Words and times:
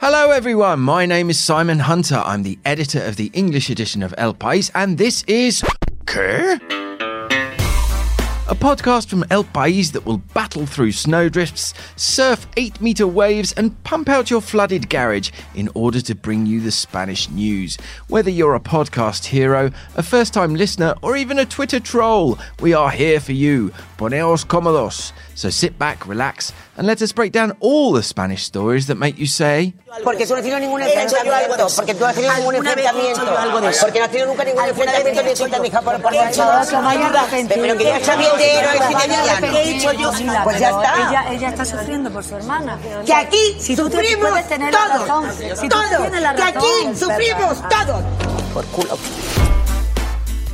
Hello, 0.00 0.30
everyone. 0.30 0.80
My 0.80 1.06
name 1.06 1.30
is 1.30 1.38
Simon 1.38 1.78
Hunter. 1.78 2.22
I'm 2.24 2.42
the 2.42 2.58
editor 2.64 3.02
of 3.02 3.16
the 3.16 3.30
English 3.32 3.70
edition 3.70 4.02
of 4.02 4.12
El 4.18 4.34
País, 4.34 4.70
and 4.74 4.98
this 4.98 5.22
is. 5.28 5.62
¿Qué? 6.06 6.81
A 8.52 8.54
podcast 8.54 9.08
from 9.08 9.24
El 9.30 9.44
País 9.44 9.92
that 9.92 10.04
will 10.04 10.18
battle 10.18 10.66
through 10.66 10.92
snowdrifts, 10.92 11.72
surf 11.96 12.46
8 12.58 12.82
metre 12.82 13.06
waves, 13.06 13.54
and 13.54 13.82
pump 13.82 14.10
out 14.10 14.30
your 14.30 14.42
flooded 14.42 14.90
garage 14.90 15.30
in 15.54 15.70
order 15.72 16.02
to 16.02 16.14
bring 16.14 16.44
you 16.44 16.60
the 16.60 16.70
Spanish 16.70 17.30
news. 17.30 17.78
Whether 18.08 18.28
you're 18.28 18.54
a 18.54 18.60
podcast 18.60 19.24
hero, 19.24 19.70
a 19.96 20.02
first 20.02 20.34
time 20.34 20.54
listener, 20.54 20.94
or 21.00 21.16
even 21.16 21.38
a 21.38 21.46
Twitter 21.46 21.80
troll, 21.80 22.38
we 22.60 22.74
are 22.74 22.90
here 22.90 23.20
for 23.20 23.32
you. 23.32 23.72
Poneos 23.96 24.44
cómodos. 24.44 25.12
So 25.34 25.50
sit 25.50 25.78
back, 25.78 26.06
relax, 26.06 26.52
and 26.76 26.86
let 26.86 27.00
us 27.00 27.12
break 27.12 27.32
down 27.32 27.56
all 27.60 27.92
the 27.92 28.02
Spanish 28.02 28.44
stories 28.44 28.86
that 28.88 28.96
make 28.96 29.18
you 29.18 29.26
say. 29.26 29.72
Porque 30.04 30.26
tú 30.26 30.32
no 30.34 30.36
has 30.36 30.42
tenido 30.42 30.60
ningún 30.60 30.82
enfrentamiento. 30.82 31.68
Porque 31.74 31.94
tú 31.94 32.00
no 32.00 32.06
has 32.06 32.14
tenido 32.14 32.34
ningún 32.34 32.54
enfrentamiento. 32.56 33.20
Porque 33.80 33.98
no 33.98 34.04
has 34.04 34.10
tenido 34.10 34.26
nunca 34.28 34.44
ningún 34.44 34.64
enfrentamiento 34.64 35.22
ni 35.22 35.50
con 35.50 35.62
mi 35.62 35.68
hija 35.68 35.80
por 35.80 36.02
por 36.02 36.12
Pero 36.12 37.78
que 37.78 37.84
ya 37.84 37.96
está 37.96 38.16
bien 38.16 38.30
de 38.36 38.54
héroe 38.58 38.76
y 38.76 38.78
de 38.78 38.86
villano. 38.88 39.46
¿Qué 39.52 39.62
he 39.62 39.76
hecho 39.76 39.92
yo? 39.92 40.12
Pues 40.44 40.58
ya 40.60 40.68
está. 40.70 41.08
Ella, 41.08 41.32
ella 41.32 41.48
está 41.48 41.64
sufriendo 41.64 42.10
por 42.10 42.24
su 42.24 42.36
hermana. 42.36 42.78
Que 43.06 43.14
aquí 43.14 43.56
si 43.58 43.74
te- 43.74 43.82
sufrimos 43.82 44.30
todos. 44.30 45.34
si 45.58 45.68
Todos. 45.68 46.10
Que 46.36 46.42
aquí 46.42 46.94
sufrimos 46.98 47.58
todos. 47.68 48.02
Por 48.52 48.66
culo. 48.66 48.98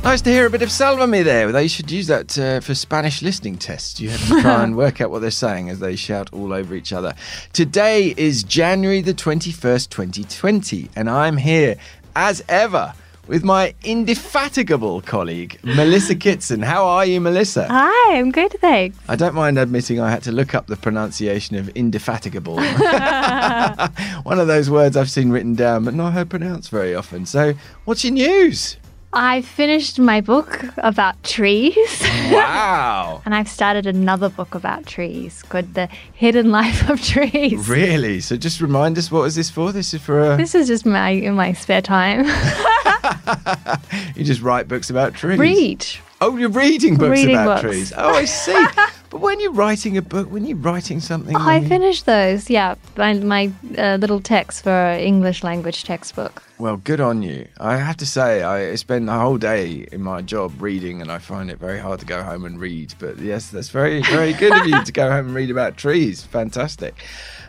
Nice 0.01 0.21
to 0.21 0.31
hear 0.31 0.47
a 0.47 0.49
bit 0.49 0.61
of 0.61 0.71
Salvame 0.71 1.23
there. 1.23 1.51
They 1.51 1.67
should 1.67 1.91
use 1.91 2.07
that 2.07 2.37
uh, 2.39 2.61
for 2.61 2.73
Spanish 2.73 3.21
listening 3.21 3.57
tests. 3.57 3.99
You 3.99 4.09
have 4.09 4.27
to 4.29 4.41
try 4.41 4.63
and 4.63 4.75
work 4.77 5.01
out 5.01 5.11
what 5.11 5.19
they're 5.19 5.29
saying 5.29 5.69
as 5.69 5.79
they 5.79 5.95
shout 5.97 6.31
all 6.33 6.53
over 6.53 6.73
each 6.73 6.93
other. 6.93 7.13
Today 7.53 8.15
is 8.17 8.43
January 8.43 9.01
the 9.01 9.13
21st, 9.13 9.89
2020, 9.89 10.89
and 10.95 11.09
I'm 11.09 11.37
here 11.37 11.75
as 12.15 12.41
ever 12.47 12.93
with 13.27 13.43
my 13.43 13.75
indefatigable 13.83 15.01
colleague, 15.01 15.59
Melissa 15.63 16.15
Kitson. 16.15 16.63
How 16.63 16.85
are 16.85 17.05
you, 17.05 17.21
Melissa? 17.21 17.67
Hi, 17.69 18.17
I'm 18.17 18.31
good, 18.31 18.53
thanks. 18.61 18.97
I 19.07 19.15
don't 19.15 19.35
mind 19.35 19.59
admitting 19.59 19.99
I 19.99 20.09
had 20.09 20.23
to 20.23 20.31
look 20.31 20.55
up 20.55 20.65
the 20.65 20.77
pronunciation 20.77 21.57
of 21.57 21.69
indefatigable. 21.75 22.55
One 24.23 24.39
of 24.39 24.47
those 24.47 24.69
words 24.71 24.97
I've 24.97 25.11
seen 25.11 25.29
written 25.29 25.53
down 25.53 25.83
but 25.83 25.93
not 25.93 26.13
heard 26.13 26.29
pronounced 26.29 26.71
very 26.71 26.95
often. 26.95 27.27
So, 27.27 27.53
what's 27.85 28.03
your 28.03 28.13
news? 28.13 28.77
I 29.11 29.41
finished 29.41 29.97
my 29.97 30.21
book 30.21 30.63
about 30.77 31.21
trees, 31.23 32.01
Wow. 32.31 33.23
and 33.25 33.33
I've 33.33 33.49
started 33.49 33.87
another 33.87 34.29
book 34.29 34.53
about 34.53 34.85
trees 34.85 35.41
called 35.49 35.73
The 35.73 35.89
Hidden 36.13 36.51
Life 36.51 36.87
of 36.89 37.01
Trees. 37.01 37.67
Really? 37.67 38.19
So 38.19 38.37
just 38.37 38.61
remind 38.61 38.99
us, 38.99 39.09
what 39.11 39.23
is 39.23 39.33
this 39.33 39.49
for? 39.49 39.71
This 39.71 39.95
is 39.95 40.01
for 40.01 40.33
a, 40.33 40.37
This 40.37 40.53
is 40.53 40.67
just 40.67 40.85
my 40.85 41.09
in 41.09 41.33
my 41.33 41.53
spare 41.53 41.81
time. 41.81 42.25
you 44.15 44.23
just 44.23 44.41
write 44.41 44.67
books 44.67 44.91
about 44.91 45.15
trees. 45.15 45.39
Read. 45.39 45.85
Oh, 46.21 46.37
you're 46.37 46.49
reading 46.49 46.95
books 46.95 47.09
Reading 47.11 47.35
about 47.35 47.63
books. 47.63 47.73
trees. 47.73 47.93
Oh, 47.97 48.09
I 48.13 48.25
see. 48.25 48.65
but 49.09 49.21
when 49.21 49.39
you're 49.39 49.51
writing 49.51 49.97
a 49.97 50.01
book, 50.01 50.31
when 50.31 50.45
you're 50.45 50.57
writing 50.57 50.99
something, 50.99 51.35
Oh, 51.35 51.39
I 51.39 51.57
you- 51.57 51.67
finished 51.67 52.05
those. 52.05 52.49
Yeah, 52.49 52.75
my, 52.97 53.13
my 53.13 53.51
uh, 53.77 53.97
little 53.99 54.19
text 54.21 54.63
for 54.63 54.91
English 54.91 55.43
language 55.43 55.83
textbook. 55.83 56.43
well, 56.59 56.77
good 56.77 56.99
on 57.01 57.21
you. 57.23 57.47
I 57.59 57.77
have 57.77 57.97
to 57.97 58.05
say, 58.05 58.43
I 58.43 58.75
spend 58.75 59.07
the 59.07 59.13
whole 59.13 59.37
day 59.37 59.87
in 59.91 60.01
my 60.01 60.21
job 60.21 60.51
reading, 60.61 61.01
and 61.01 61.11
I 61.11 61.17
find 61.19 61.49
it 61.49 61.57
very 61.59 61.79
hard 61.79 61.99
to 62.01 62.05
go 62.05 62.21
home 62.23 62.45
and 62.45 62.59
read. 62.59 62.93
But 62.99 63.17
yes, 63.19 63.49
that's 63.49 63.69
very, 63.69 64.01
very 64.03 64.33
good 64.33 64.53
of 64.55 64.67
you 64.67 64.83
to 64.83 64.91
go 64.91 65.09
home 65.09 65.27
and 65.27 65.35
read 65.35 65.49
about 65.51 65.77
trees. 65.77 66.21
Fantastic. 66.23 66.95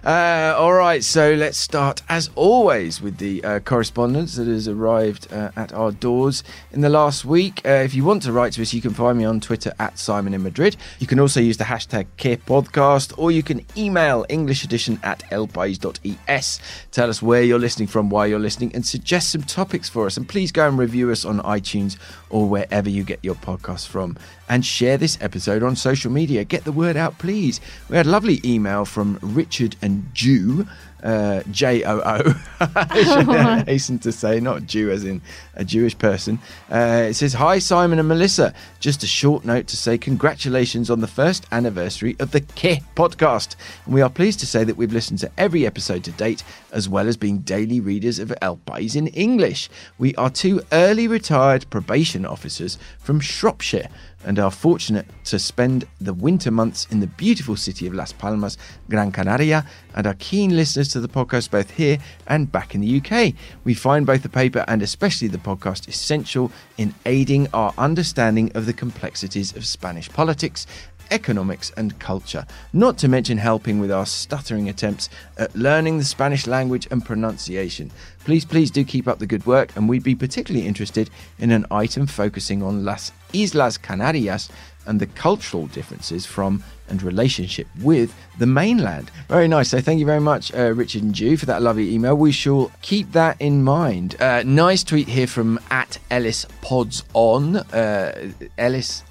Uh, 0.03 0.55
all 0.57 0.73
right, 0.73 1.05
so 1.05 1.35
let's 1.35 1.59
start 1.59 2.01
as 2.09 2.31
always 2.35 3.03
with 3.03 3.19
the 3.19 3.45
uh, 3.45 3.61
correspondence 3.61 4.35
that 4.37 4.47
has 4.47 4.67
arrived 4.67 5.31
uh, 5.31 5.51
at 5.57 5.75
our 5.75 5.93
doors 5.93 6.43
in 6.73 6.81
the 6.81 6.89
last 6.89 7.27
week. 7.27 7.61
Uh, 7.67 7.69
if 7.69 7.95
you 7.95 8.03
want 8.03 8.23
to 8.23 8.33
write 8.33 8.55
to 8.55 8.63
us, 8.63 8.73
you 8.73 8.81
can 8.81 8.95
find 8.95 9.19
me 9.19 9.27
on 9.27 9.41
Twitter 9.41 9.75
at 9.79 9.99
Simon 9.99 10.33
in 10.33 10.43
Madrid. 10.43 10.75
You 11.01 11.07
can 11.07 11.21
also 11.21 11.39
use 11.39 11.59
the 11.59 11.65
hashtag 11.65 12.07
CarePodcast, 12.17 13.13
or 13.19 13.31
you 13.31 13.43
can 13.43 13.67
email 13.77 14.25
English 14.31 14.65
edition 14.65 14.99
at 15.03 15.21
elpais.es. 15.31 16.61
Tell 16.93 17.11
us 17.11 17.21
where 17.21 17.43
you're 17.43 17.59
listening 17.59 17.89
from, 17.89 18.09
why 18.09 18.25
you're 18.25 18.39
listening, 18.39 18.75
and 18.75 18.87
suggest 18.87 19.29
some 19.29 19.43
topics 19.43 19.91
for 19.91 20.07
us. 20.07 20.17
And 20.17 20.27
please 20.27 20.51
go 20.51 20.67
and 20.67 20.79
review 20.79 21.11
us 21.11 21.27
on 21.27 21.41
iTunes 21.41 21.99
or 22.31 22.49
wherever 22.49 22.89
you 22.89 23.05
get 23.05 23.19
your 23.23 23.35
podcasts 23.35 23.87
from. 23.87 24.17
And 24.51 24.67
share 24.67 24.99
this 24.99 25.17
episode 25.21 25.63
on 25.63 25.77
social 25.77 26.11
media. 26.11 26.43
Get 26.43 26.65
the 26.65 26.73
word 26.73 26.97
out, 26.97 27.19
please. 27.19 27.61
We 27.89 27.97
had 27.97 28.07
a 28.07 28.11
lovely 28.11 28.41
email 28.45 28.85
from 28.85 29.21
Richard 29.23 29.77
and 29.81 30.13
Jew, 30.13 30.67
uh, 31.03 31.43
J 31.51 31.83
O 31.85 31.99
O. 31.99 32.43
I 32.61 33.03
should 33.03 33.67
hasten 33.69 33.99
to 34.01 34.13
say, 34.13 34.41
not 34.41 34.67
Jew 34.67 34.91
as 34.91 35.05
in 35.05 35.21
a 35.55 35.65
Jewish 35.65 35.97
person. 35.97 36.39
Uh, 36.71 37.07
it 37.11 37.15
says, 37.15 37.35
Hi, 37.35 37.59
Simon 37.59 37.99
and 37.99 38.09
Melissa. 38.09 38.53
Just 38.81 39.03
a 39.03 39.07
short 39.07 39.45
note 39.45 39.67
to 39.69 39.77
say 39.77 39.99
congratulations 39.99 40.91
on 40.91 41.01
the 41.01 41.07
first 41.07 41.47
anniversary 41.53 42.17
of 42.19 42.31
the 42.31 42.41
Qué 42.41 42.83
podcast. 42.95 43.57
And 43.85 43.95
we 43.95 44.03
are 44.03 44.11
pleased 44.11 44.41
to 44.41 44.47
say 44.47 44.65
that 44.65 44.77
we've 44.77 44.93
listened 44.93 45.19
to 45.21 45.31
every 45.39 45.67
episode 45.67 46.05
to 46.05 46.13
date, 46.13 46.43
as 46.73 46.89
well 46.89 47.09
as 47.09 47.17
being 47.17 47.39
daily 47.39 47.81
readers 47.81 48.19
of 48.19 48.33
El 48.43 48.57
Pais 48.57 48.97
in 48.97 49.09
English. 49.09 49.69
We 49.99 50.15
are 50.17 50.31
two 50.31 50.63
early 50.73 51.09
retired 51.09 51.69
probation 51.71 52.25
officers 52.27 52.79
from 52.99 53.21
Shropshire 53.21 53.89
and 54.25 54.39
are 54.39 54.51
fortunate 54.51 55.07
to 55.25 55.39
spend 55.39 55.87
the 56.01 56.13
winter 56.13 56.51
months 56.51 56.87
in 56.91 57.01
the 57.01 57.07
beautiful 57.07 57.57
city 57.57 57.87
of 57.87 57.95
Las 57.95 58.13
Palmas, 58.13 58.59
Gran 58.89 59.13
Canaria, 59.13 59.67
and 59.95 60.07
are 60.07 60.15
keen 60.19 60.55
listeners 60.57 60.89
to 60.93 61.01
the 61.01 61.09
podcast 61.09 61.51
both 61.51 61.71
here 61.71 61.99
and 62.27 62.51
back 62.51 62.75
in 62.75 62.81
the 62.81 63.01
UK. 63.01 63.35
We 63.65 63.75
find 63.75 64.07
both 64.07 64.23
the 64.23 64.29
paper 64.29 64.65
and 64.69 64.83
especially 64.83 65.29
the 65.29 65.39
podcast 65.39 65.89
essential 65.89 66.53
in 66.79 66.95
aiding 67.07 67.49
our 67.53 67.75
understanding 67.79 68.53
of 68.55 68.67
the 68.67 68.73
complexities 68.73 69.57
of 69.57 69.67
Spanish 69.67 70.09
politics 70.09 70.67
economics, 71.11 71.73
and 71.77 71.99
culture, 71.99 72.47
not 72.73 72.97
to 72.99 73.09
mention 73.09 73.39
helping 73.39 73.81
with 73.81 73.91
our 73.91 74.07
stuttering 74.07 74.69
attempts 74.69 75.09
at 75.39 75.55
learning 75.55 75.99
the 75.99 76.05
Spanish 76.05 76.47
language 76.47 76.87
and 76.91 77.05
pronunciation. 77.05 77.91
Please, 78.25 78.45
please 78.45 78.71
do 78.71 78.85
keep 78.85 79.09
up 79.09 79.19
the 79.19 79.27
good 79.27 79.45
work, 79.47 79.75
and 79.77 79.89
we'd 79.89 80.03
be 80.03 80.15
particularly 80.15 80.67
interested 80.67 81.11
in 81.39 81.51
an 81.51 81.67
item 81.71 82.07
focusing 82.07 82.63
on 82.63 82.85
Las 82.85 83.13
Islas 83.35 83.79
Canarias 83.79 84.51
and 84.87 85.01
the 85.01 85.07
cultural 85.07 85.67
differences 85.69 86.25
from 86.25 86.63
and 86.91 87.03
relationship 87.03 87.67
with 87.83 88.15
the 88.39 88.47
mainland. 88.47 89.11
Very 89.29 89.49
nice. 89.49 89.71
So 89.71 89.81
thank 89.81 90.01
you 90.01 90.07
very 90.07 90.21
much, 90.21 90.53
uh, 90.55 90.73
Richard 90.75 91.03
and 91.03 91.15
Jew, 91.15 91.37
for 91.37 91.47
that 91.47 91.63
lovely 91.63 91.93
email. 91.95 92.17
We 92.17 92.33
shall 92.33 92.71
keep 92.83 93.13
that 93.13 93.41
in 93.41 93.63
mind. 93.63 94.21
Uh, 94.21 94.43
nice 94.45 94.85
tweet 94.85 95.09
here 95.09 95.27
from 95.27 95.61
at 95.71 95.99
Ellis 96.11 96.47
Pods 96.63 97.05
on. 97.15 97.57
Uh, 97.57 98.33
Ellis 98.59 99.03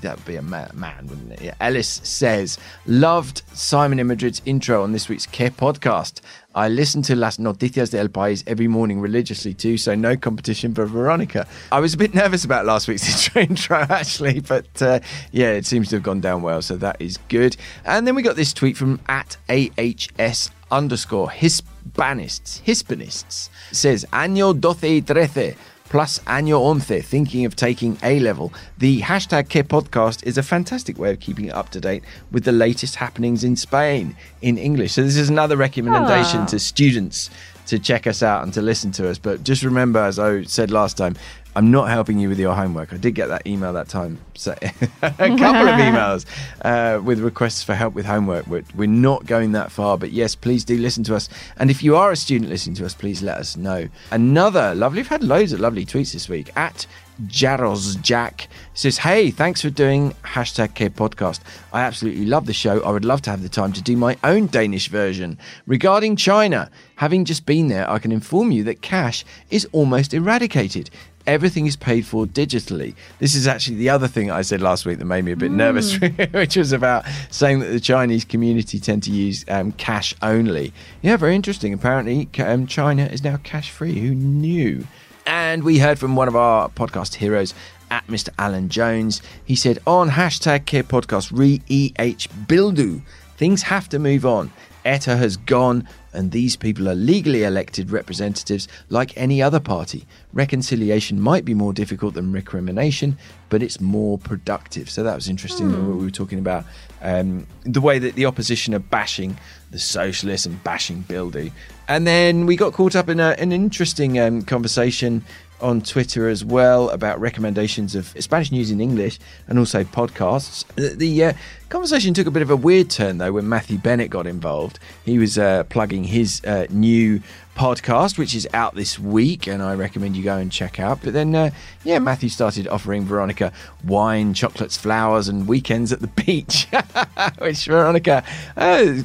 that 0.00 0.16
would 0.16 0.24
be 0.24 0.36
a 0.36 0.42
man, 0.42 1.06
wouldn't 1.08 1.32
it? 1.32 1.40
Yeah. 1.40 1.54
Ellis 1.60 2.00
says, 2.02 2.58
Loved 2.86 3.42
Simon 3.52 3.98
in 3.98 4.06
Madrid's 4.06 4.42
intro 4.44 4.82
on 4.82 4.92
this 4.92 5.08
week's 5.08 5.26
Qué 5.26 5.50
podcast. 5.50 6.20
I 6.58 6.66
listen 6.66 7.02
to 7.02 7.14
Las 7.14 7.38
Noticias 7.38 7.92
de 7.92 8.00
El 8.00 8.08
País 8.08 8.42
every 8.48 8.66
morning 8.66 9.00
religiously 9.00 9.54
too, 9.54 9.78
so 9.78 9.94
no 9.94 10.16
competition 10.16 10.74
for 10.74 10.86
Veronica. 10.86 11.46
I 11.70 11.78
was 11.78 11.94
a 11.94 11.96
bit 11.96 12.14
nervous 12.14 12.44
about 12.44 12.66
last 12.66 12.88
week's 12.88 13.08
intro, 13.38 13.42
intro 13.42 13.76
actually, 13.88 14.40
but 14.40 14.82
uh, 14.82 14.98
yeah, 15.30 15.50
it 15.50 15.66
seems 15.66 15.88
to 15.90 15.96
have 15.96 16.02
gone 16.02 16.20
down 16.20 16.42
well, 16.42 16.60
so 16.60 16.76
that 16.78 17.00
is 17.00 17.16
good. 17.28 17.56
And 17.84 18.08
then 18.08 18.16
we 18.16 18.22
got 18.22 18.34
this 18.34 18.52
tweet 18.52 18.76
from 18.76 18.98
at 19.08 19.36
AHS 19.48 20.50
underscore 20.72 21.28
Hispanists. 21.28 22.60
Hispanists 22.62 23.50
says, 23.70 24.04
Año 24.12 24.60
12 24.60 24.82
y 24.82 25.00
13 25.00 25.54
plus 25.88 26.18
Año 26.20 26.62
Once, 26.62 27.04
thinking 27.04 27.44
of 27.44 27.56
taking 27.56 27.98
A 28.02 28.20
level. 28.20 28.52
The 28.78 29.00
hashtag 29.00 29.48
Qué 29.48 29.62
podcast 29.62 30.24
is 30.26 30.38
a 30.38 30.42
fantastic 30.42 30.98
way 30.98 31.10
of 31.12 31.20
keeping 31.20 31.50
up 31.50 31.70
to 31.70 31.80
date 31.80 32.02
with 32.30 32.44
the 32.44 32.52
latest 32.52 32.96
happenings 32.96 33.44
in 33.44 33.56
Spain 33.56 34.16
in 34.42 34.58
English. 34.58 34.92
So, 34.92 35.02
this 35.02 35.16
is 35.16 35.28
another 35.28 35.56
recommendation 35.56 36.40
Aw. 36.40 36.46
to 36.46 36.58
students 36.58 37.30
to 37.68 37.78
check 37.78 38.06
us 38.06 38.22
out 38.22 38.42
and 38.42 38.52
to 38.54 38.62
listen 38.62 38.90
to 38.92 39.08
us. 39.08 39.18
But 39.18 39.44
just 39.44 39.62
remember, 39.62 40.00
as 40.00 40.18
I 40.18 40.42
said 40.44 40.70
last 40.70 40.96
time, 40.96 41.16
I'm 41.54 41.70
not 41.70 41.88
helping 41.88 42.18
you 42.18 42.28
with 42.28 42.38
your 42.38 42.54
homework. 42.54 42.92
I 42.92 42.96
did 42.98 43.14
get 43.14 43.28
that 43.28 43.46
email 43.46 43.72
that 43.72 43.88
time, 43.88 44.18
so 44.34 44.52
a 44.62 45.10
couple 45.10 45.68
of 45.68 45.74
emails 45.88 46.24
uh, 46.62 47.00
with 47.02 47.20
requests 47.20 47.62
for 47.62 47.74
help 47.74 47.94
with 47.94 48.06
homework. 48.06 48.46
We're, 48.46 48.64
we're 48.74 48.86
not 48.86 49.26
going 49.26 49.52
that 49.52 49.72
far, 49.72 49.98
but 49.98 50.12
yes, 50.12 50.34
please 50.34 50.64
do 50.64 50.78
listen 50.78 51.04
to 51.04 51.16
us. 51.16 51.28
And 51.56 51.70
if 51.70 51.82
you 51.82 51.96
are 51.96 52.12
a 52.12 52.16
student 52.16 52.50
listening 52.50 52.76
to 52.76 52.86
us, 52.86 52.94
please 52.94 53.22
let 53.22 53.38
us 53.38 53.56
know. 53.56 53.88
Another 54.10 54.74
lovely, 54.74 55.00
we've 55.00 55.08
had 55.08 55.24
loads 55.24 55.52
of 55.52 55.60
lovely 55.60 55.84
tweets 55.84 56.12
this 56.12 56.28
week 56.28 56.50
at 56.56 56.86
Jaros 57.26 58.00
Jack 58.00 58.48
says, 58.74 58.98
Hey, 58.98 59.30
thanks 59.30 59.62
for 59.62 59.70
doing 59.70 60.12
hashtag 60.24 60.74
Qué 60.74 60.90
podcast. 60.90 61.40
I 61.72 61.80
absolutely 61.80 62.26
love 62.26 62.46
the 62.46 62.52
show. 62.52 62.80
I 62.82 62.90
would 62.90 63.04
love 63.04 63.22
to 63.22 63.30
have 63.30 63.42
the 63.42 63.48
time 63.48 63.72
to 63.72 63.82
do 63.82 63.96
my 63.96 64.16
own 64.24 64.46
Danish 64.46 64.88
version. 64.88 65.38
Regarding 65.66 66.16
China, 66.16 66.70
having 66.96 67.24
just 67.24 67.44
been 67.46 67.68
there, 67.68 67.90
I 67.90 67.98
can 67.98 68.12
inform 68.12 68.50
you 68.52 68.64
that 68.64 68.82
cash 68.82 69.24
is 69.50 69.68
almost 69.72 70.14
eradicated. 70.14 70.90
everything 71.26 71.66
is 71.66 71.76
paid 71.76 72.06
for 72.06 72.24
digitally. 72.24 72.94
This 73.18 73.34
is 73.34 73.46
actually 73.46 73.76
the 73.76 73.90
other 73.90 74.08
thing 74.08 74.30
I 74.30 74.40
said 74.40 74.62
last 74.62 74.86
week 74.86 74.98
that 74.98 75.04
made 75.04 75.24
me 75.26 75.32
a 75.32 75.36
bit 75.36 75.50
nervous, 75.50 75.94
which 76.32 76.56
was 76.56 76.72
about 76.72 77.04
saying 77.30 77.60
that 77.60 77.66
the 77.66 77.80
Chinese 77.80 78.24
community 78.24 78.80
tend 78.80 79.02
to 79.02 79.10
use 79.10 79.44
um, 79.48 79.72
cash 79.72 80.14
only. 80.22 80.72
Yeah, 81.02 81.18
very 81.18 81.34
interesting. 81.36 81.74
Apparently, 81.74 82.28
um, 82.42 82.66
China 82.66 83.04
is 83.04 83.22
now 83.22 83.36
cash 83.36 83.70
free. 83.70 83.98
Who 84.00 84.14
knew? 84.14 84.86
And 85.28 85.62
we 85.62 85.78
heard 85.78 85.98
from 85.98 86.16
one 86.16 86.26
of 86.26 86.34
our 86.34 86.70
podcast 86.70 87.16
heroes 87.16 87.52
at 87.90 88.06
Mr. 88.06 88.30
Alan 88.38 88.70
Jones. 88.70 89.20
He 89.44 89.56
said 89.56 89.78
on 89.86 90.08
hashtag 90.08 90.64
Qué 90.64 90.82
Podcast 90.82 91.30
re 91.30 91.60
EH 91.68 92.28
Bildu, 92.46 93.02
things 93.36 93.60
have 93.64 93.90
to 93.90 93.98
move 93.98 94.24
on. 94.24 94.50
ETA 94.88 95.16
has 95.16 95.36
gone, 95.36 95.86
and 96.14 96.32
these 96.32 96.56
people 96.56 96.88
are 96.88 96.94
legally 96.94 97.44
elected 97.44 97.90
representatives 97.90 98.66
like 98.88 99.16
any 99.16 99.42
other 99.42 99.60
party. 99.60 100.06
Reconciliation 100.32 101.20
might 101.20 101.44
be 101.44 101.52
more 101.52 101.74
difficult 101.74 102.14
than 102.14 102.32
recrimination, 102.32 103.18
but 103.50 103.62
it's 103.62 103.80
more 103.80 104.16
productive. 104.16 104.88
So 104.88 105.02
that 105.02 105.14
was 105.14 105.28
interesting. 105.28 105.70
Hmm. 105.70 105.98
We 105.98 106.04
were 106.06 106.10
talking 106.10 106.38
about 106.38 106.64
um, 107.02 107.46
the 107.64 107.82
way 107.82 107.98
that 107.98 108.14
the 108.14 108.24
opposition 108.24 108.74
are 108.74 108.80
bashing 108.80 109.38
the 109.70 109.78
socialists 109.78 110.46
and 110.46 110.62
bashing 110.64 111.04
Bildu. 111.04 111.52
And 111.86 112.06
then 112.06 112.46
we 112.46 112.56
got 112.56 112.72
caught 112.72 112.96
up 112.96 113.10
in 113.10 113.20
a, 113.20 113.36
an 113.38 113.52
interesting 113.52 114.18
um, 114.18 114.42
conversation 114.42 115.22
on 115.60 115.80
Twitter 115.80 116.28
as 116.28 116.44
well 116.44 116.88
about 116.90 117.20
recommendations 117.20 117.94
of 117.94 118.08
Spanish 118.20 118.52
news 118.52 118.70
in 118.70 118.80
English 118.80 119.18
and 119.46 119.58
also 119.58 119.84
podcasts. 119.84 120.64
The, 120.76 120.90
the 120.90 121.24
uh, 121.24 121.32
conversation 121.68 122.14
took 122.14 122.26
a 122.26 122.30
bit 122.30 122.42
of 122.42 122.50
a 122.50 122.56
weird 122.56 122.90
turn 122.90 123.18
though 123.18 123.32
when 123.32 123.48
Matthew 123.48 123.78
Bennett 123.78 124.10
got 124.10 124.26
involved. 124.26 124.77
He 125.04 125.18
was 125.18 125.38
uh, 125.38 125.64
plugging 125.64 126.04
his 126.04 126.44
uh, 126.44 126.66
new 126.70 127.22
podcast, 127.56 128.18
which 128.18 128.34
is 128.34 128.46
out 128.54 128.74
this 128.76 128.98
week, 128.98 129.46
and 129.46 129.62
I 129.62 129.74
recommend 129.74 130.16
you 130.16 130.22
go 130.22 130.36
and 130.36 130.50
check 130.50 130.78
out. 130.78 131.00
But 131.02 131.12
then, 131.12 131.34
uh, 131.34 131.50
yeah, 131.84 131.98
Matthew 131.98 132.28
started 132.28 132.68
offering 132.68 133.04
Veronica 133.04 133.52
wine, 133.84 134.32
chocolates, 134.32 134.76
flowers, 134.76 135.28
and 135.28 135.48
weekends 135.48 135.92
at 135.92 136.00
the 136.00 136.06
beach. 136.24 136.68
which 137.38 137.66
Veronica, 137.66 138.22
uh, 138.56 139.02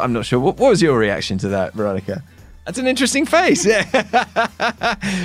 I'm 0.00 0.12
not 0.12 0.26
sure. 0.26 0.38
What, 0.38 0.58
what 0.58 0.70
was 0.70 0.80
your 0.82 0.96
reaction 0.98 1.38
to 1.38 1.48
that, 1.48 1.74
Veronica? 1.74 2.22
That's 2.66 2.78
an 2.78 2.88
interesting 2.88 3.26
face. 3.26 3.64
Yeah. 3.64 3.84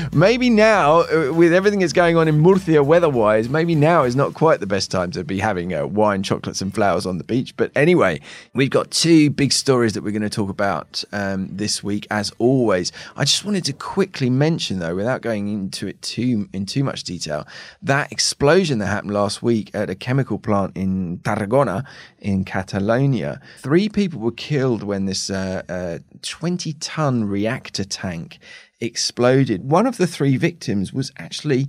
maybe 0.14 0.52
now, 0.52 1.00
uh, 1.02 1.34
with 1.34 1.54
everything 1.54 1.80
that's 1.80 1.92
going 1.92 2.16
on 2.16 2.28
in 2.28 2.40
Murcia 2.40 2.84
weather-wise, 2.84 3.50
maybe 3.50 3.74
now 3.74 4.04
is 4.04 4.16
not 4.16 4.36
quite 4.36 4.60
the 4.60 4.68
best 4.68 4.92
time 4.92 5.10
to 5.12 5.24
be 5.24 5.40
having 5.40 5.74
uh, 5.74 5.88
wine, 5.88 6.22
chocolates, 6.22 6.62
and 6.62 6.72
flowers 6.72 7.08
on 7.08 7.18
the 7.18 7.24
beach. 7.24 7.58
But 7.58 7.72
anyway, 7.76 8.22
we've 8.54 8.70
got 8.70 8.92
two 8.92 9.32
big 9.32 9.54
stories 9.54 9.94
that 9.94 10.04
we're 10.04 10.12
going 10.12 10.22
to 10.22 10.30
talk 10.30 10.52
about 10.52 11.04
um, 11.14 11.50
this 11.52 11.84
week, 11.84 12.06
as 12.12 12.32
always. 12.38 12.92
I 13.16 13.24
just 13.24 13.44
wanted 13.44 13.66
to 13.66 13.74
quickly 13.74 14.30
mention, 14.30 14.78
though, 14.78 14.96
without 14.96 15.22
going 15.22 15.48
into 15.48 15.88
it 15.88 16.00
too 16.04 16.48
in 16.54 16.68
too 16.68 16.84
much 16.84 17.04
detail, 17.04 17.48
that 17.82 18.12
explosion 18.12 18.78
that 18.80 18.86
happened 18.86 19.16
last 19.16 19.42
week 19.42 19.72
at 19.74 19.90
a 19.90 19.96
chemical 19.96 20.38
plant 20.38 20.78
in 20.78 21.18
Tarragona, 21.24 21.86
in 22.20 22.46
Catalonia. 22.46 23.42
Three 23.58 23.90
people 23.90 24.20
were 24.20 24.32
killed 24.32 24.84
when 24.84 25.06
this 25.06 25.32
uh, 25.32 25.64
uh, 25.68 25.98
20-ton 26.22 27.31
reactor 27.32 27.84
tank 27.84 28.38
exploded. 28.80 29.64
One 29.64 29.88
of 29.88 29.98
the 29.98 30.08
three 30.08 30.38
victims 30.38 30.94
was 30.94 31.12
actually 31.18 31.68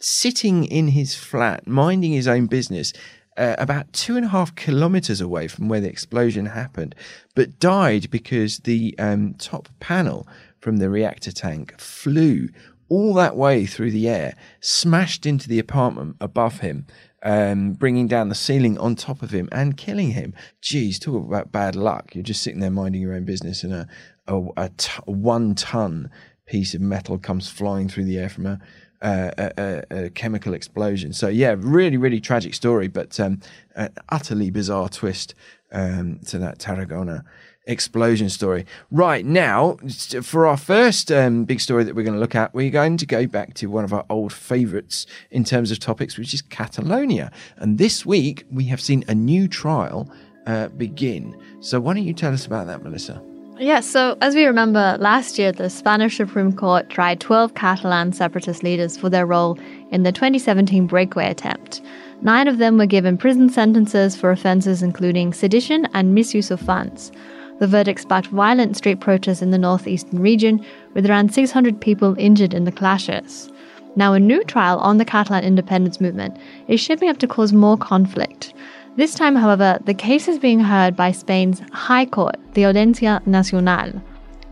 sitting 0.00 0.64
in 0.64 0.88
his 0.88 1.14
flat, 1.14 1.66
minding 1.66 2.12
his 2.12 2.28
own 2.28 2.46
business, 2.46 2.92
uh, 3.36 3.54
about 3.58 3.92
two 3.92 4.16
and 4.16 4.26
a 4.26 4.28
half 4.28 4.54
kilometers 4.54 5.20
away 5.20 5.48
from 5.48 5.68
where 5.68 5.80
the 5.80 5.88
explosion 5.88 6.46
happened, 6.46 6.94
but 7.34 7.58
died 7.58 8.10
because 8.10 8.58
the 8.58 8.94
um, 8.98 9.34
top 9.34 9.68
panel 9.80 10.26
from 10.60 10.76
the 10.76 10.90
reactor 10.90 11.32
tank 11.32 11.78
flew 11.80 12.48
all 12.88 13.14
that 13.14 13.36
way 13.36 13.64
through 13.64 13.90
the 13.90 14.08
air, 14.08 14.36
smashed 14.60 15.24
into 15.24 15.48
the 15.48 15.58
apartment 15.58 16.16
above 16.20 16.60
him. 16.60 16.86
Um, 17.24 17.74
bringing 17.74 18.08
down 18.08 18.30
the 18.30 18.34
ceiling 18.34 18.76
on 18.78 18.96
top 18.96 19.22
of 19.22 19.30
him 19.30 19.48
and 19.52 19.76
killing 19.76 20.10
him. 20.10 20.34
Geez, 20.60 20.98
talk 20.98 21.24
about 21.24 21.52
bad 21.52 21.76
luck. 21.76 22.16
You're 22.16 22.24
just 22.24 22.42
sitting 22.42 22.58
there 22.58 22.68
minding 22.68 23.00
your 23.00 23.14
own 23.14 23.24
business, 23.24 23.62
and 23.62 23.72
a, 23.72 23.86
a, 24.26 24.42
a 24.56 24.68
t- 24.70 25.02
one 25.04 25.54
ton 25.54 26.10
piece 26.46 26.74
of 26.74 26.80
metal 26.80 27.18
comes 27.18 27.48
flying 27.48 27.88
through 27.88 28.04
the 28.04 28.18
air 28.18 28.28
from 28.28 28.46
a, 28.46 28.58
a, 29.02 29.82
a, 29.90 30.10
chemical 30.10 30.54
explosion. 30.54 31.12
So 31.12 31.28
yeah, 31.28 31.54
really, 31.58 31.96
really 31.96 32.20
tragic 32.20 32.54
story, 32.54 32.88
but 32.88 33.18
um, 33.18 33.40
an 33.74 33.90
utterly 34.08 34.50
bizarre 34.50 34.88
twist 34.88 35.34
um, 35.72 36.20
to 36.26 36.38
that 36.38 36.58
Tarragona 36.58 37.24
explosion 37.66 38.28
story. 38.28 38.66
Right 38.90 39.24
now, 39.24 39.76
for 40.22 40.46
our 40.46 40.56
first 40.56 41.12
um, 41.12 41.44
big 41.44 41.60
story 41.60 41.84
that 41.84 41.94
we're 41.94 42.02
going 42.02 42.14
to 42.14 42.20
look 42.20 42.34
at, 42.34 42.54
we're 42.54 42.70
going 42.70 42.96
to 42.96 43.06
go 43.06 43.26
back 43.26 43.54
to 43.54 43.66
one 43.66 43.84
of 43.84 43.92
our 43.92 44.04
old 44.10 44.32
favourites 44.32 45.06
in 45.30 45.44
terms 45.44 45.70
of 45.70 45.78
topics, 45.78 46.18
which 46.18 46.34
is 46.34 46.42
Catalonia. 46.42 47.30
And 47.56 47.78
this 47.78 48.04
week 48.04 48.44
we 48.50 48.64
have 48.64 48.80
seen 48.80 49.04
a 49.08 49.14
new 49.14 49.48
trial 49.48 50.10
uh, 50.46 50.68
begin. 50.68 51.40
So 51.60 51.80
why 51.80 51.94
don't 51.94 52.04
you 52.04 52.14
tell 52.14 52.32
us 52.32 52.46
about 52.46 52.66
that, 52.66 52.82
Melissa? 52.82 53.22
Yeah, 53.58 53.80
so 53.80 54.16
as 54.20 54.34
we 54.34 54.44
remember, 54.44 54.96
last 54.98 55.38
year 55.38 55.52
the 55.52 55.68
Spanish 55.68 56.16
Supreme 56.16 56.52
Court 56.52 56.88
tried 56.88 57.20
12 57.20 57.54
Catalan 57.54 58.12
separatist 58.12 58.62
leaders 58.62 58.96
for 58.96 59.10
their 59.10 59.26
role 59.26 59.58
in 59.90 60.02
the 60.02 60.10
2017 60.10 60.86
breakaway 60.86 61.30
attempt. 61.30 61.82
Nine 62.22 62.48
of 62.48 62.58
them 62.58 62.78
were 62.78 62.86
given 62.86 63.18
prison 63.18 63.50
sentences 63.50 64.16
for 64.16 64.30
offences 64.30 64.82
including 64.82 65.32
sedition 65.32 65.86
and 65.92 66.14
misuse 66.14 66.50
of 66.50 66.60
funds. 66.60 67.12
The 67.58 67.66
verdict 67.66 68.00
sparked 68.00 68.28
violent 68.28 68.76
street 68.76 69.00
protests 69.00 69.42
in 69.42 69.50
the 69.50 69.58
northeastern 69.58 70.18
region, 70.18 70.64
with 70.94 71.08
around 71.08 71.32
600 71.32 71.80
people 71.80 72.16
injured 72.18 72.54
in 72.54 72.64
the 72.64 72.72
clashes. 72.72 73.52
Now, 73.94 74.14
a 74.14 74.18
new 74.18 74.42
trial 74.44 74.78
on 74.78 74.96
the 74.96 75.04
Catalan 75.04 75.44
independence 75.44 76.00
movement 76.00 76.38
is 76.66 76.80
shaping 76.80 77.10
up 77.10 77.18
to 77.18 77.28
cause 77.28 77.52
more 77.52 77.76
conflict. 77.76 78.54
This 78.94 79.14
time, 79.14 79.36
however, 79.36 79.78
the 79.86 79.94
case 79.94 80.28
is 80.28 80.38
being 80.38 80.60
heard 80.60 80.94
by 80.94 81.12
Spain's 81.12 81.62
High 81.72 82.04
Court, 82.04 82.36
the 82.52 82.66
Audiencia 82.66 83.22
Nacional. 83.24 84.02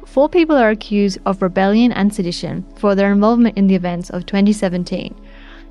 Four 0.06 0.30
people 0.30 0.56
are 0.56 0.70
accused 0.70 1.18
of 1.26 1.42
rebellion 1.42 1.92
and 1.92 2.12
sedition 2.12 2.64
for 2.76 2.94
their 2.94 3.12
involvement 3.12 3.58
in 3.58 3.66
the 3.66 3.74
events 3.74 4.08
of 4.08 4.24
2017. 4.24 5.14